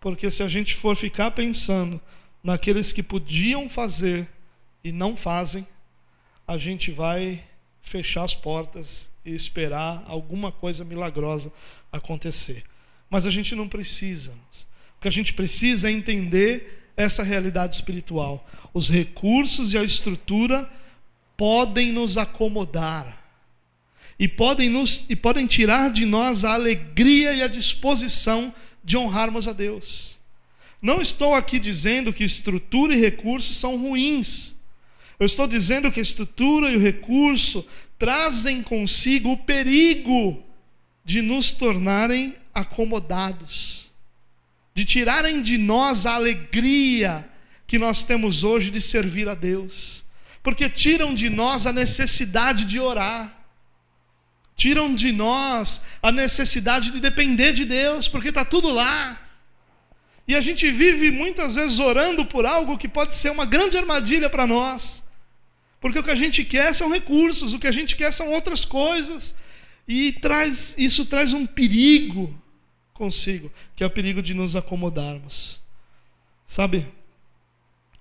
[0.00, 2.00] Porque se a gente for ficar pensando
[2.42, 4.28] naqueles que podiam fazer,
[4.84, 5.66] e não fazem,
[6.46, 7.42] a gente vai
[7.80, 11.52] fechar as portas e esperar alguma coisa milagrosa
[11.90, 12.64] acontecer.
[13.08, 14.32] Mas a gente não precisa.
[14.96, 18.46] O que a gente precisa é entender essa realidade espiritual.
[18.74, 20.70] Os recursos e a estrutura
[21.36, 23.21] podem nos acomodar
[24.22, 28.54] e podem, nos, e podem tirar de nós a alegria e a disposição
[28.84, 30.20] de honrarmos a Deus.
[30.80, 34.54] Não estou aqui dizendo que estrutura e recursos são ruins.
[35.18, 37.66] Eu estou dizendo que a estrutura e o recurso
[37.98, 40.40] trazem consigo o perigo
[41.04, 43.90] de nos tornarem acomodados,
[44.72, 47.28] de tirarem de nós a alegria
[47.66, 50.04] que nós temos hoje de servir a Deus,
[50.44, 53.41] porque tiram de nós a necessidade de orar,
[54.62, 59.20] tiram de nós a necessidade de depender de Deus, porque está tudo lá.
[60.26, 64.30] E a gente vive muitas vezes orando por algo que pode ser uma grande armadilha
[64.30, 65.02] para nós.
[65.80, 68.64] Porque o que a gente quer são recursos, o que a gente quer são outras
[68.64, 69.34] coisas.
[69.88, 72.32] E traz, isso traz um perigo
[72.94, 75.60] consigo, que é o perigo de nos acomodarmos.
[76.46, 76.86] Sabe?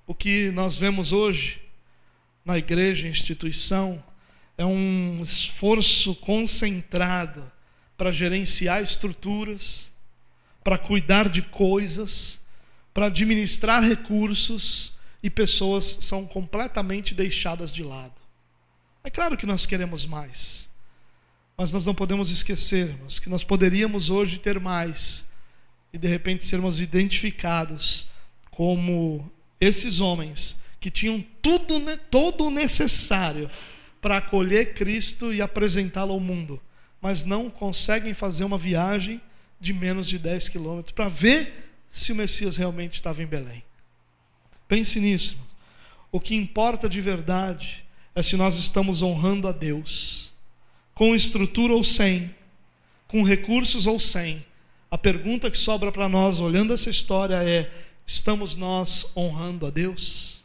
[0.05, 1.59] O que nós vemos hoje
[2.45, 4.03] na igreja, instituição,
[4.61, 7.51] é um esforço concentrado
[7.97, 9.91] para gerenciar estruturas,
[10.63, 12.39] para cuidar de coisas,
[12.93, 14.93] para administrar recursos,
[15.23, 18.13] e pessoas são completamente deixadas de lado.
[19.03, 20.69] É claro que nós queremos mais,
[21.57, 25.25] mas nós não podemos esquecermos que nós poderíamos hoje ter mais
[25.91, 28.07] e de repente sermos identificados
[28.49, 33.49] como esses homens que tinham tudo, todo o necessário
[34.01, 36.59] para acolher Cristo e apresentá-lo ao mundo,
[36.99, 39.21] mas não conseguem fazer uma viagem
[39.59, 43.63] de menos de 10 quilômetros para ver se o Messias realmente estava em Belém.
[44.67, 45.37] Pense nisso.
[46.11, 47.85] O que importa de verdade
[48.15, 50.33] é se nós estamos honrando a Deus,
[50.93, 52.33] com estrutura ou sem,
[53.07, 54.43] com recursos ou sem.
[54.89, 57.71] A pergunta que sobra para nós, olhando essa história, é:
[58.05, 60.40] estamos nós honrando a Deus?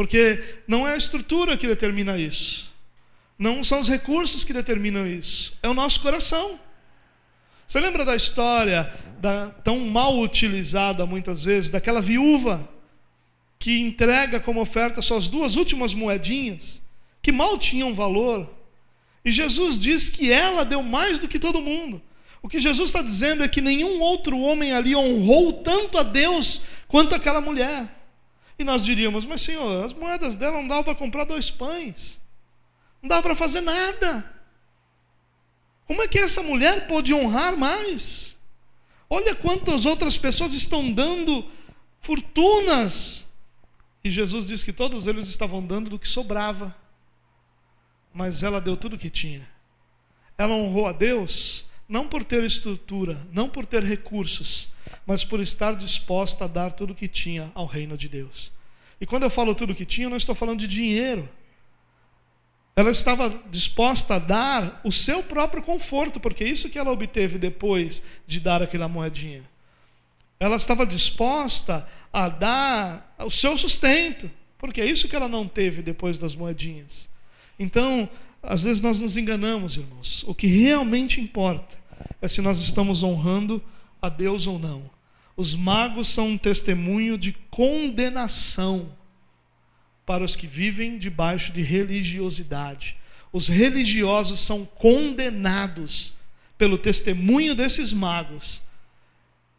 [0.00, 2.72] Porque não é a estrutura que determina isso,
[3.38, 6.58] não são os recursos que determinam isso, é o nosso coração.
[7.68, 12.66] Você lembra da história da, tão mal utilizada muitas vezes daquela viúva
[13.58, 16.80] que entrega como oferta suas duas últimas moedinhas,
[17.20, 18.48] que mal tinham valor.
[19.22, 22.00] E Jesus diz que ela deu mais do que todo mundo.
[22.40, 26.62] O que Jesus está dizendo é que nenhum outro homem ali honrou tanto a Deus
[26.88, 27.99] quanto aquela mulher.
[28.60, 32.20] E nós diríamos, mas Senhor, as moedas dela não davam para comprar dois pães,
[33.00, 34.30] não dava para fazer nada.
[35.86, 38.36] Como é que essa mulher pode honrar mais?
[39.08, 41.50] Olha quantas outras pessoas estão dando
[42.02, 43.26] fortunas
[44.04, 46.76] e Jesus disse que todos eles estavam dando do que sobrava.
[48.12, 49.48] Mas ela deu tudo o que tinha.
[50.36, 54.68] Ela honrou a Deus não por ter estrutura, não por ter recursos,
[55.06, 58.52] mas por estar disposta a dar tudo o que tinha ao reino de Deus.
[59.00, 61.28] E quando eu falo tudo o que tinha, eu não estou falando de dinheiro.
[62.76, 68.02] Ela estava disposta a dar o seu próprio conforto, porque isso que ela obteve depois
[68.26, 69.42] de dar aquela moedinha.
[70.38, 75.82] Ela estava disposta a dar o seu sustento, porque é isso que ela não teve
[75.82, 77.10] depois das moedinhas.
[77.58, 78.08] Então,
[78.42, 80.24] às vezes nós nos enganamos, irmãos.
[80.26, 81.76] O que realmente importa
[82.22, 83.62] é se nós estamos honrando
[84.00, 84.90] a Deus ou não.
[85.36, 88.94] Os magos são um testemunho de condenação
[90.04, 92.96] para os que vivem debaixo de religiosidade.
[93.32, 96.14] Os religiosos são condenados
[96.58, 98.60] pelo testemunho desses magos,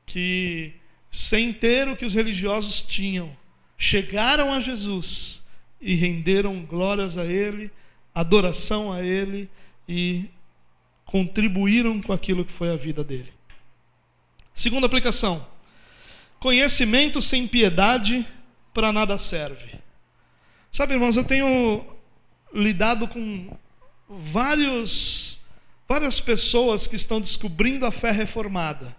[0.05, 0.73] que,
[1.09, 3.35] sem ter o que os religiosos tinham,
[3.77, 5.41] chegaram a Jesus
[5.81, 7.71] e renderam glórias a Ele,
[8.13, 9.49] adoração a Ele
[9.87, 10.25] e
[11.05, 13.31] contribuíram com aquilo que foi a vida dele.
[14.53, 15.45] Segunda aplicação:
[16.39, 18.25] conhecimento sem piedade
[18.73, 19.79] para nada serve.
[20.71, 21.85] Sabe, irmãos, eu tenho
[22.53, 23.55] lidado com
[24.07, 25.39] vários,
[25.87, 28.95] várias pessoas que estão descobrindo a fé reformada.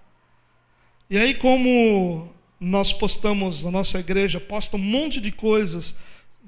[1.08, 5.96] E aí, como nós postamos, a nossa igreja posta um monte de coisas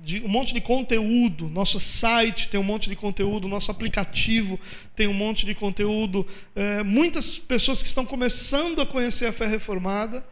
[0.05, 1.49] de um monte de conteúdo.
[1.49, 4.61] Nosso site tem um monte de conteúdo, nosso aplicativo
[4.95, 6.27] tem um monte de conteúdo.
[6.55, 10.25] É, muitas pessoas que estão começando a conhecer a fé reformada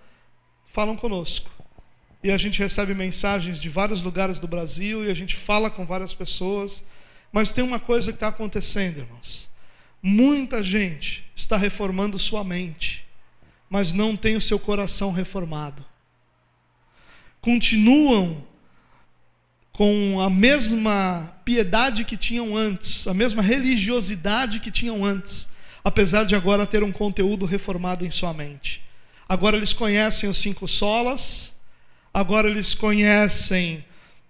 [0.66, 1.50] falam conosco.
[2.22, 5.86] E a gente recebe mensagens de vários lugares do Brasil e a gente fala com
[5.86, 6.84] várias pessoas.
[7.32, 9.50] Mas tem uma coisa que está acontecendo, irmãos.
[10.02, 13.06] Muita gente está reformando sua mente,
[13.70, 15.84] mas não tem o seu coração reformado.
[17.40, 18.44] Continuam
[19.82, 25.48] com a mesma piedade que tinham antes, a mesma religiosidade que tinham antes,
[25.82, 28.80] apesar de agora ter um conteúdo reformado em sua mente.
[29.28, 31.52] Agora eles conhecem os cinco solas,
[32.14, 33.84] agora eles conhecem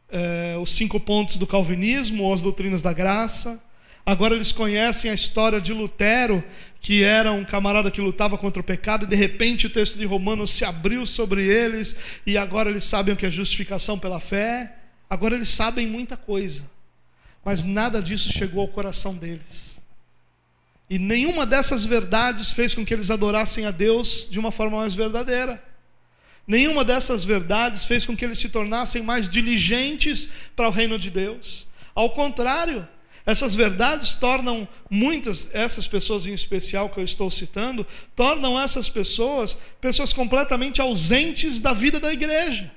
[0.08, 3.62] eh, os cinco pontos do calvinismo ou as doutrinas da graça,
[4.06, 6.42] agora eles conhecem a história de Lutero,
[6.80, 10.06] que era um camarada que lutava contra o pecado, e de repente o texto de
[10.06, 11.94] Romanos se abriu sobre eles,
[12.26, 14.78] e agora eles sabem o que é justificação pela fé.
[15.12, 16.64] Agora eles sabem muita coisa,
[17.44, 19.78] mas nada disso chegou ao coração deles.
[20.88, 24.94] E nenhuma dessas verdades fez com que eles adorassem a Deus de uma forma mais
[24.94, 25.62] verdadeira.
[26.46, 31.10] Nenhuma dessas verdades fez com que eles se tornassem mais diligentes para o reino de
[31.10, 31.66] Deus.
[31.94, 32.88] Ao contrário,
[33.26, 37.86] essas verdades tornam muitas, essas pessoas em especial que eu estou citando,
[38.16, 42.72] tornam essas pessoas pessoas completamente ausentes da vida da igreja.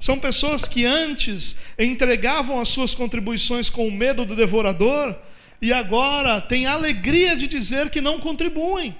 [0.00, 5.14] São pessoas que antes entregavam as suas contribuições com o medo do devorador
[5.60, 8.96] e agora têm alegria de dizer que não contribuem.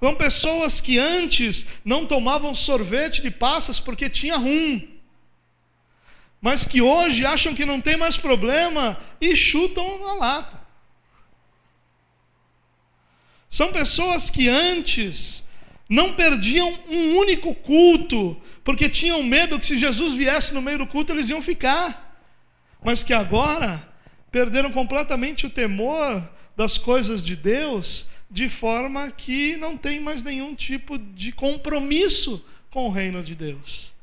[0.00, 4.80] São pessoas que antes não tomavam sorvete de passas porque tinha rum,
[6.40, 10.58] mas que hoje acham que não tem mais problema e chutam a lata.
[13.50, 15.44] São pessoas que antes
[15.88, 20.86] não perdiam um único culto, porque tinham medo que se Jesus viesse no meio do
[20.86, 22.20] culto eles iam ficar,
[22.84, 23.88] mas que agora
[24.30, 26.22] perderam completamente o temor
[26.54, 32.84] das coisas de Deus, de forma que não tem mais nenhum tipo de compromisso com
[32.84, 33.94] o reino de Deus.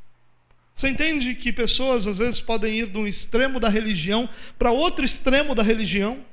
[0.73, 5.05] Você entende que pessoas às vezes podem ir de um extremo da religião para outro
[5.05, 6.25] extremo da religião?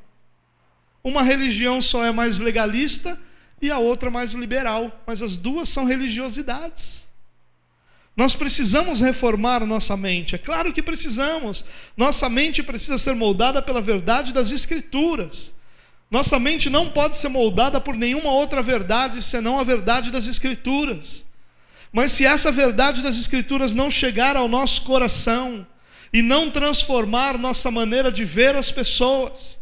[1.05, 3.21] Uma religião só é mais legalista
[3.61, 7.12] e a outra mais liberal, mas as duas são religiosidades.
[8.17, 11.65] Nós precisamos reformar nossa mente, é claro que precisamos.
[11.97, 15.55] Nossa mente precisa ser moldada pela verdade das Escrituras.
[16.11, 21.25] Nossa mente não pode ser moldada por nenhuma outra verdade senão a verdade das Escrituras.
[21.91, 25.67] Mas se essa verdade das Escrituras não chegar ao nosso coração
[26.13, 29.59] e não transformar nossa maneira de ver as pessoas,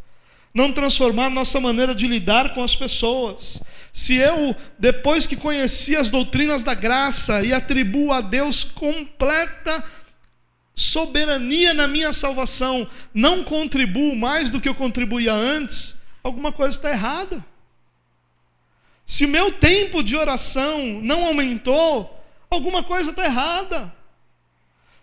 [0.52, 3.62] não transformar nossa maneira de lidar com as pessoas.
[3.92, 9.82] Se eu, depois que conheci as doutrinas da graça e atribuo a Deus completa
[10.74, 16.90] soberania na minha salvação, não contribuo mais do que eu contribuía antes, alguma coisa está
[16.90, 17.44] errada.
[19.06, 23.92] Se meu tempo de oração não aumentou, alguma coisa está errada.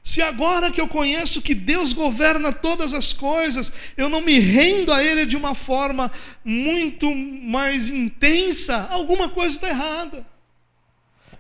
[0.08, 4.94] Se agora que eu conheço que Deus governa todas as coisas, eu não me rendo
[4.94, 6.10] a Ele de uma forma
[6.46, 10.26] muito mais intensa, alguma coisa está errada.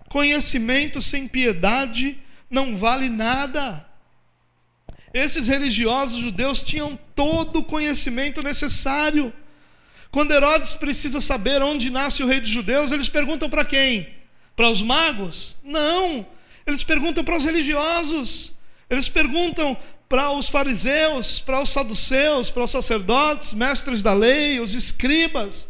[0.09, 3.87] Conhecimento sem piedade não vale nada.
[5.13, 9.31] Esses religiosos judeus tinham todo o conhecimento necessário.
[10.11, 14.13] Quando Herodes precisa saber onde nasce o rei dos judeus, eles perguntam para quem?
[14.57, 15.55] Para os magos?
[15.63, 16.27] Não,
[16.65, 18.56] eles perguntam para os religiosos.
[18.89, 19.77] Eles perguntam
[20.07, 25.67] para os fariseus, para os saduceus, para os sacerdotes, mestres da lei, os escribas,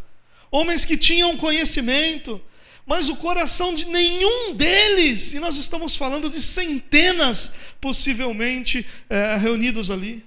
[0.52, 2.40] homens que tinham conhecimento,
[2.86, 7.52] mas o coração de nenhum deles, e nós estamos falando de centenas
[7.82, 10.24] possivelmente é, reunidos ali,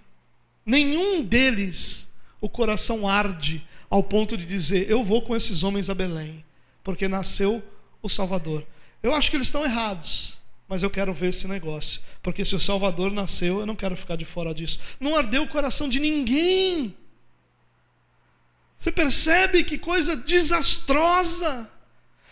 [0.67, 2.09] nenhum deles
[2.41, 6.45] o coração arde ao ponto de dizer: Eu vou com esses homens a Belém,
[6.83, 7.63] porque nasceu
[8.03, 8.67] o Salvador.
[9.03, 10.37] Eu acho que eles estão errados,
[10.71, 14.15] mas eu quero ver esse negócio, porque se o Salvador nasceu, eu não quero ficar
[14.15, 14.79] de fora disso.
[15.01, 16.95] Não ardeu o coração de ninguém.
[18.79, 21.69] Você percebe que coisa desastrosa,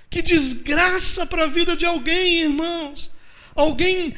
[0.08, 3.10] que desgraça para a vida de alguém, irmãos.
[3.56, 4.14] Alguém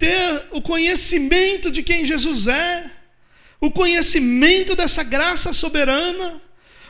[0.00, 2.90] ter o conhecimento de quem Jesus é,
[3.60, 6.42] o conhecimento dessa graça soberana,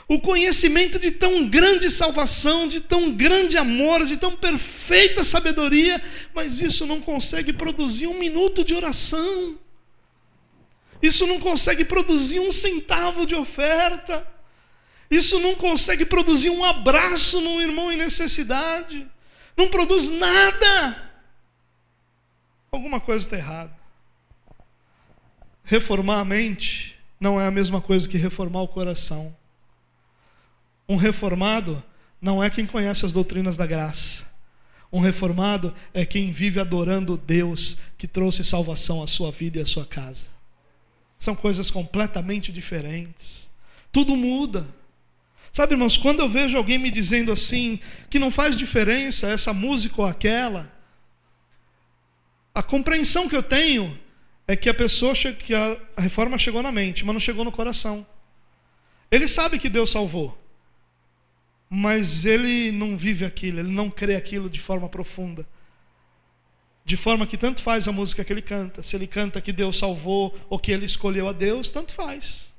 [0.07, 6.03] o conhecimento de tão grande salvação, de tão grande amor, de tão perfeita sabedoria,
[6.35, 9.59] mas isso não consegue produzir um minuto de oração,
[11.03, 14.27] isso não consegue produzir um centavo de oferta,
[15.11, 19.07] isso não consegue produzir um abraço num irmão em necessidade,
[19.57, 21.13] não produz nada.
[22.71, 23.75] Alguma coisa está errada.
[25.63, 29.35] Reformar a mente não é a mesma coisa que reformar o coração.
[30.89, 31.83] Um reformado
[32.21, 34.25] não é quem conhece as doutrinas da graça.
[34.93, 39.67] Um reformado é quem vive adorando Deus que trouxe salvação à sua vida e à
[39.67, 40.29] sua casa.
[41.19, 43.51] São coisas completamente diferentes.
[43.91, 44.67] Tudo muda.
[45.53, 47.79] Sabe, irmãos, quando eu vejo alguém me dizendo assim,
[48.11, 50.73] que não faz diferença essa música ou aquela,
[52.55, 53.99] a compreensão que eu tenho
[54.47, 58.07] é que a pessoa que a reforma chegou na mente, mas não chegou no coração.
[59.11, 60.39] Ele sabe que Deus salvou,
[61.77, 65.45] mas ele não vive aquilo, ele não crê aquilo de forma profunda.
[66.85, 69.77] De forma que tanto faz a música que ele canta, se ele canta que Deus
[69.77, 72.55] salvou ou que ele escolheu a Deus, tanto faz.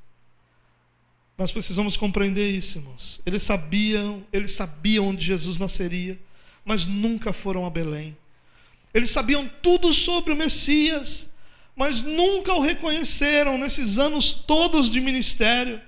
[1.37, 3.21] Nós precisamos compreender isso, irmãos.
[3.25, 6.19] Eles sabiam, eles sabiam onde Jesus nasceria,
[6.65, 8.17] mas nunca foram a Belém.
[8.93, 11.29] Eles sabiam tudo sobre o Messias,
[11.73, 15.81] mas nunca o reconheceram nesses anos todos de ministério.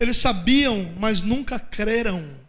[0.00, 2.44] Eles sabiam, mas nunca creram.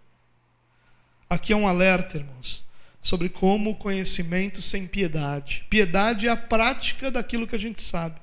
[1.29, 2.63] Aqui é um alerta, irmãos,
[3.01, 5.65] sobre como o conhecimento sem piedade.
[5.69, 8.19] Piedade é a prática daquilo que a gente sabe.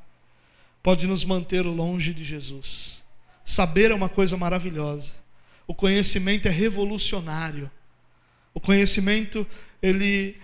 [0.83, 3.03] Pode nos manter longe de Jesus.
[3.45, 5.13] Saber é uma coisa maravilhosa.
[5.67, 7.71] O conhecimento é revolucionário.
[8.53, 9.47] O conhecimento,
[9.83, 10.37] ele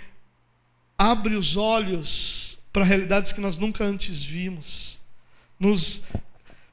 [0.99, 5.01] abre os olhos para realidades que nós nunca antes vimos,
[5.59, 6.03] nos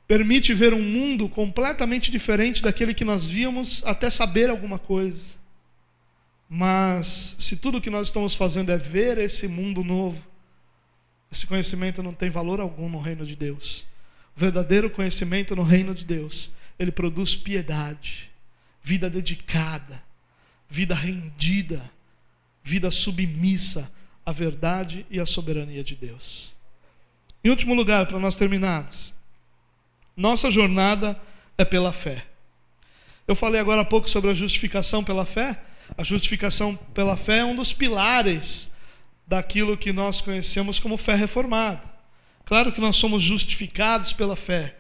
[0.08, 5.36] permite ver um mundo completamente diferente daquele que nós víamos até saber alguma coisa.
[6.50, 10.22] Mas se tudo que nós estamos fazendo é ver esse mundo novo,
[11.32, 13.86] esse conhecimento não tem valor algum no reino de Deus.
[14.36, 18.32] O verdadeiro conhecimento no reino de Deus, ele produz piedade,
[18.82, 20.02] vida dedicada,
[20.70, 21.82] vida rendida,
[22.64, 23.92] vida submissa
[24.26, 26.56] a verdade e a soberania de Deus.
[27.44, 29.14] Em último lugar, para nós terminarmos,
[30.16, 31.20] nossa jornada
[31.58, 32.26] é pela fé.
[33.28, 35.62] Eu falei agora há pouco sobre a justificação pela fé.
[35.96, 38.70] A justificação pela fé é um dos pilares
[39.28, 41.82] daquilo que nós conhecemos como fé reformada.
[42.46, 44.76] Claro que nós somos justificados pela fé,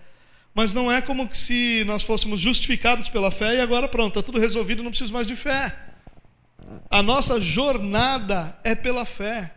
[0.53, 4.39] mas não é como se nós fôssemos justificados pela fé e agora pronto, está tudo
[4.39, 5.78] resolvido, não preciso mais de fé.
[6.89, 9.53] A nossa jornada é pela fé.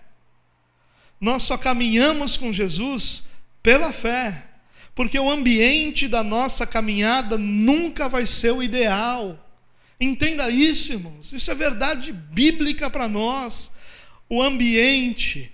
[1.21, 3.25] Nós só caminhamos com Jesus
[3.63, 4.47] pela fé,
[4.95, 9.39] porque o ambiente da nossa caminhada nunca vai ser o ideal.
[10.01, 11.33] Entenda isso, irmãos.
[11.33, 13.71] Isso é verdade bíblica para nós.
[14.29, 15.53] O ambiente,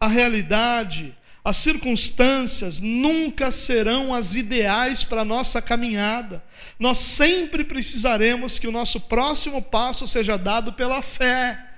[0.00, 1.14] a realidade,
[1.44, 6.42] as circunstâncias nunca serão as ideais para a nossa caminhada.
[6.78, 11.68] Nós sempre precisaremos que o nosso próximo passo seja dado pela fé.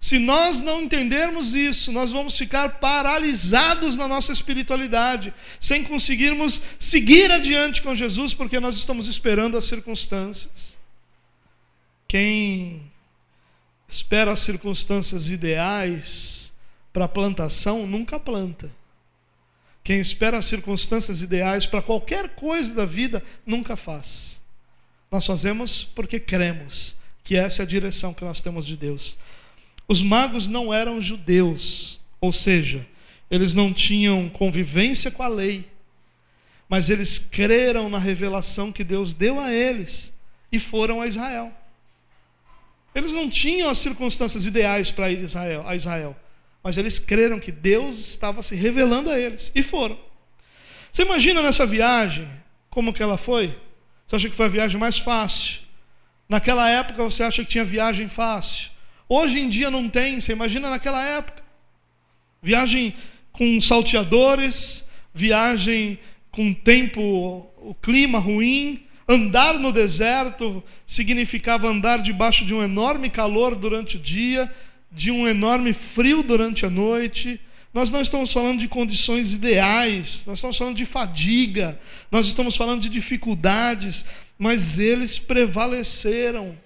[0.00, 7.30] Se nós não entendermos isso, nós vamos ficar paralisados na nossa espiritualidade, sem conseguirmos seguir
[7.30, 10.79] adiante com Jesus, porque nós estamos esperando as circunstâncias.
[12.10, 12.90] Quem
[13.88, 16.52] espera as circunstâncias ideais
[16.92, 18.68] para plantação nunca planta.
[19.84, 24.40] Quem espera as circunstâncias ideais para qualquer coisa da vida nunca faz.
[25.08, 29.16] Nós fazemos porque cremos que essa é a direção que nós temos de Deus.
[29.86, 32.84] Os magos não eram judeus, ou seja,
[33.30, 35.64] eles não tinham convivência com a lei,
[36.68, 40.12] mas eles creram na revelação que Deus deu a eles
[40.50, 41.54] e foram a Israel.
[43.00, 46.16] Eles não tinham as circunstâncias ideais para ir Israel, a Israel
[46.62, 49.98] mas eles creram que Deus estava se revelando a eles e foram.
[50.92, 52.28] Você imagina nessa viagem
[52.68, 53.56] como que ela foi?
[54.06, 55.62] Você acha que foi a viagem mais fácil?
[56.28, 58.70] Naquela época você acha que tinha viagem fácil?
[59.08, 61.42] Hoje em dia não tem, você imagina naquela época.
[62.42, 62.94] Viagem
[63.32, 64.84] com salteadores,
[65.14, 65.98] viagem
[66.30, 67.00] com tempo,
[67.56, 68.86] o clima ruim.
[69.12, 74.48] Andar no deserto significava andar debaixo de um enorme calor durante o dia,
[74.92, 77.40] de um enorme frio durante a noite.
[77.74, 81.76] Nós não estamos falando de condições ideais, nós estamos falando de fadiga,
[82.08, 84.04] nós estamos falando de dificuldades,
[84.38, 86.56] mas eles prevaleceram,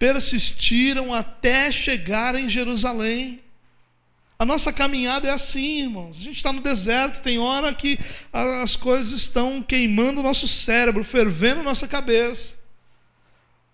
[0.00, 3.38] persistiram até chegar em Jerusalém.
[4.40, 6.16] A nossa caminhada é assim, irmãos.
[6.16, 7.98] A gente está no deserto, tem hora que
[8.32, 12.56] as coisas estão queimando o nosso cérebro, fervendo nossa cabeça.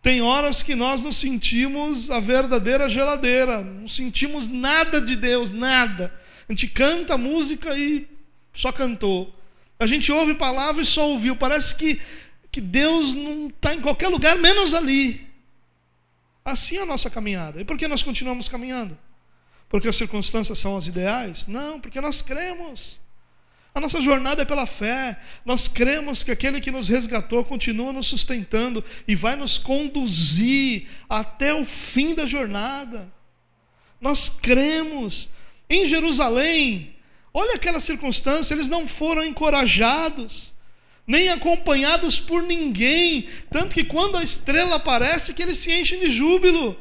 [0.00, 6.10] Tem horas que nós nos sentimos a verdadeira geladeira, não sentimos nada de Deus, nada.
[6.48, 8.08] A gente canta música e
[8.54, 9.34] só cantou.
[9.78, 11.36] A gente ouve palavra e só ouviu.
[11.36, 12.00] Parece que,
[12.50, 15.28] que Deus não está em qualquer lugar, menos ali.
[16.42, 17.60] Assim é a nossa caminhada.
[17.60, 18.96] E por que nós continuamos caminhando?
[19.68, 21.46] Porque as circunstâncias são as ideais?
[21.46, 23.00] Não, porque nós cremos.
[23.74, 25.18] A nossa jornada é pela fé.
[25.44, 31.52] Nós cremos que aquele que nos resgatou continua nos sustentando e vai nos conduzir até
[31.52, 33.12] o fim da jornada.
[34.00, 35.28] Nós cremos.
[35.68, 36.94] Em Jerusalém,
[37.32, 40.54] olha aquela circunstância, eles não foram encorajados,
[41.04, 46.10] nem acompanhados por ninguém, tanto que quando a estrela aparece, que eles se enchem de
[46.10, 46.78] júbilo.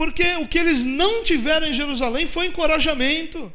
[0.00, 3.52] Porque o que eles não tiveram em Jerusalém foi encorajamento.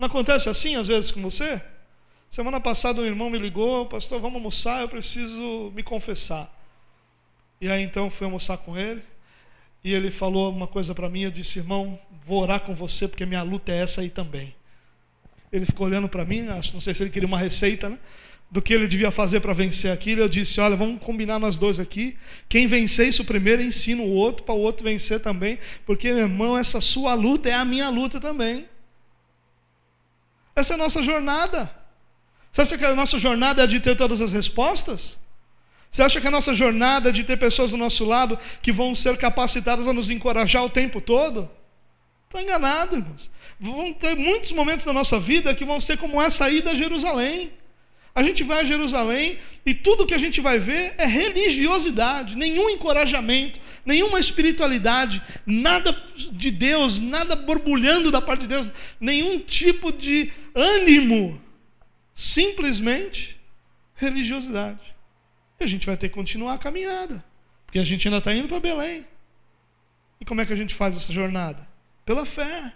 [0.00, 1.62] Não acontece assim às vezes com você?
[2.28, 6.52] Semana passada um irmão me ligou, pastor, vamos almoçar, eu preciso me confessar.
[7.60, 9.00] E aí então fui almoçar com ele,
[9.84, 11.96] e ele falou uma coisa para mim, eu disse, irmão,
[12.26, 14.52] vou orar com você porque minha luta é essa aí também.
[15.52, 18.00] Ele ficou olhando para mim, acho, não sei se ele queria uma receita, né?
[18.54, 20.20] Do que ele devia fazer para vencer aquilo.
[20.20, 22.16] Eu disse: Olha, vamos combinar nós dois aqui.
[22.48, 25.58] Quem vencer isso primeiro, ensina o outro para o outro vencer também.
[25.84, 28.68] Porque, meu irmão, essa sua luta é a minha luta também.
[30.54, 31.68] Essa é a nossa jornada.
[32.52, 35.18] Você acha que a nossa jornada é de ter todas as respostas?
[35.90, 38.94] Você acha que a nossa jornada é de ter pessoas do nosso lado que vão
[38.94, 41.50] ser capacitadas a nos encorajar o tempo todo?
[42.28, 43.28] Está enganado, irmãos.
[43.58, 47.52] Vão ter muitos momentos da nossa vida que vão ser como essa ida a Jerusalém.
[48.14, 52.70] A gente vai a Jerusalém e tudo que a gente vai ver é religiosidade, nenhum
[52.70, 55.92] encorajamento, nenhuma espiritualidade, nada
[56.30, 61.42] de Deus, nada borbulhando da parte de Deus, nenhum tipo de ânimo,
[62.14, 63.40] simplesmente
[63.96, 64.94] religiosidade.
[65.58, 67.24] E a gente vai ter que continuar a caminhada,
[67.66, 69.04] porque a gente ainda está indo para Belém.
[70.20, 71.66] E como é que a gente faz essa jornada?
[72.04, 72.72] Pela fé,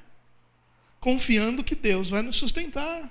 [0.98, 3.08] confiando que Deus vai nos sustentar.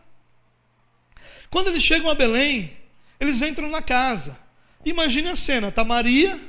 [1.50, 2.72] Quando eles chegam a Belém,
[3.20, 4.38] eles entram na casa.
[4.86, 6.40] Imagine a cena: está Maria,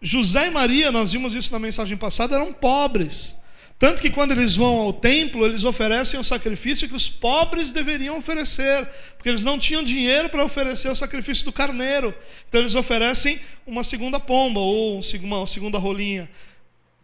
[0.00, 3.36] José e Maria, nós vimos isso na mensagem passada, eram pobres.
[3.78, 8.16] Tanto que quando eles vão ao templo, eles oferecem o sacrifício que os pobres deveriam
[8.16, 12.14] oferecer, porque eles não tinham dinheiro para oferecer o sacrifício do carneiro.
[12.48, 16.30] Então eles oferecem uma segunda pomba ou uma segunda rolinha,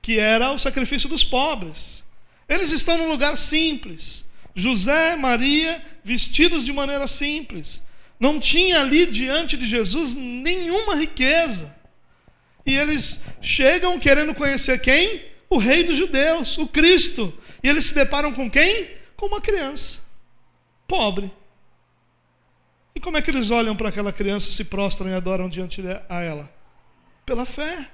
[0.00, 2.04] que era o sacrifício dos pobres.
[2.48, 4.24] Eles estão num lugar simples.
[4.54, 7.82] José, Maria, vestidos de maneira simples.
[8.18, 11.74] Não tinha ali diante de Jesus nenhuma riqueza.
[12.66, 15.24] E eles chegam querendo conhecer quem?
[15.48, 17.32] O rei dos judeus, o Cristo.
[17.62, 18.90] E eles se deparam com quem?
[19.16, 20.00] Com uma criança.
[20.86, 21.32] Pobre.
[22.94, 26.20] E como é que eles olham para aquela criança, se prostram e adoram diante a
[26.20, 26.52] ela?
[27.24, 27.90] Pela fé.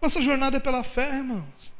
[0.00, 1.71] Nossa jornada é pela fé, irmãos.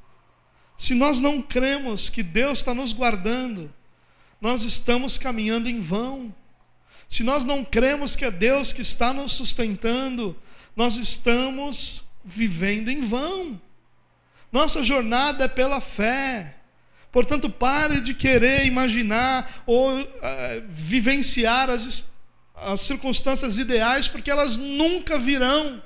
[0.83, 3.73] Se nós não cremos que Deus está nos guardando,
[4.41, 6.35] nós estamos caminhando em vão.
[7.09, 10.37] Se nós não cremos que é Deus que está nos sustentando,
[10.75, 13.61] nós estamos vivendo em vão.
[14.51, 16.57] Nossa jornada é pela fé.
[17.13, 20.07] Portanto, pare de querer imaginar ou uh,
[20.69, 22.05] vivenciar as,
[22.57, 25.81] as circunstâncias ideais, porque elas nunca virão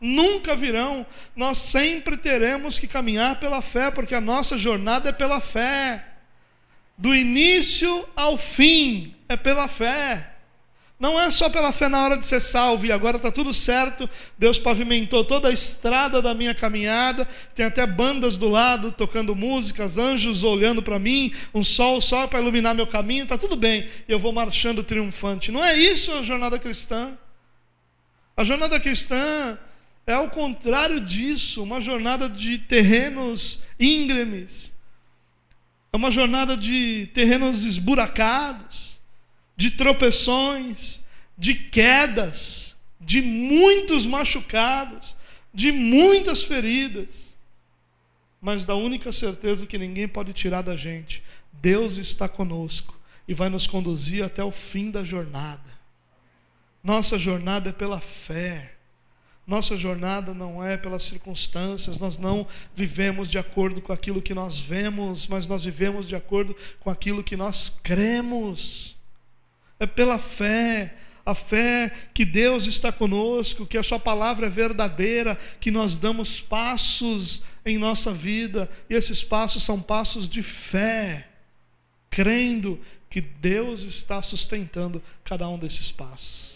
[0.00, 1.06] nunca virão.
[1.36, 6.04] Nós sempre teremos que caminhar pela fé, porque a nossa jornada é pela fé.
[6.96, 10.30] Do início ao fim é pela fé.
[11.00, 14.08] Não é só pela fé na hora de ser salvo e agora está tudo certo.
[14.36, 17.26] Deus pavimentou toda a estrada da minha caminhada.
[17.54, 22.40] Tem até bandas do lado tocando músicas, anjos olhando para mim, um sol só para
[22.40, 23.22] iluminar meu caminho.
[23.22, 23.88] Está tudo bem.
[24.06, 25.50] Eu vou marchando triunfante.
[25.50, 27.16] Não é isso a jornada cristã.
[28.36, 29.58] A jornada cristã
[30.06, 34.74] é ao contrário disso, uma jornada de terrenos íngremes,
[35.92, 39.00] é uma jornada de terrenos esburacados,
[39.56, 41.02] de tropeções,
[41.36, 45.16] de quedas, de muitos machucados,
[45.52, 47.36] de muitas feridas,
[48.40, 51.22] mas da única certeza que ninguém pode tirar da gente:
[51.52, 55.70] Deus está conosco e vai nos conduzir até o fim da jornada.
[56.82, 58.76] Nossa jornada é pela fé.
[59.46, 64.60] Nossa jornada não é pelas circunstâncias, nós não vivemos de acordo com aquilo que nós
[64.60, 68.96] vemos, mas nós vivemos de acordo com aquilo que nós cremos.
[69.78, 75.36] É pela fé, a fé que Deus está conosco, que a Sua palavra é verdadeira,
[75.58, 81.28] que nós damos passos em nossa vida, e esses passos são passos de fé,
[82.08, 86.49] crendo que Deus está sustentando cada um desses passos.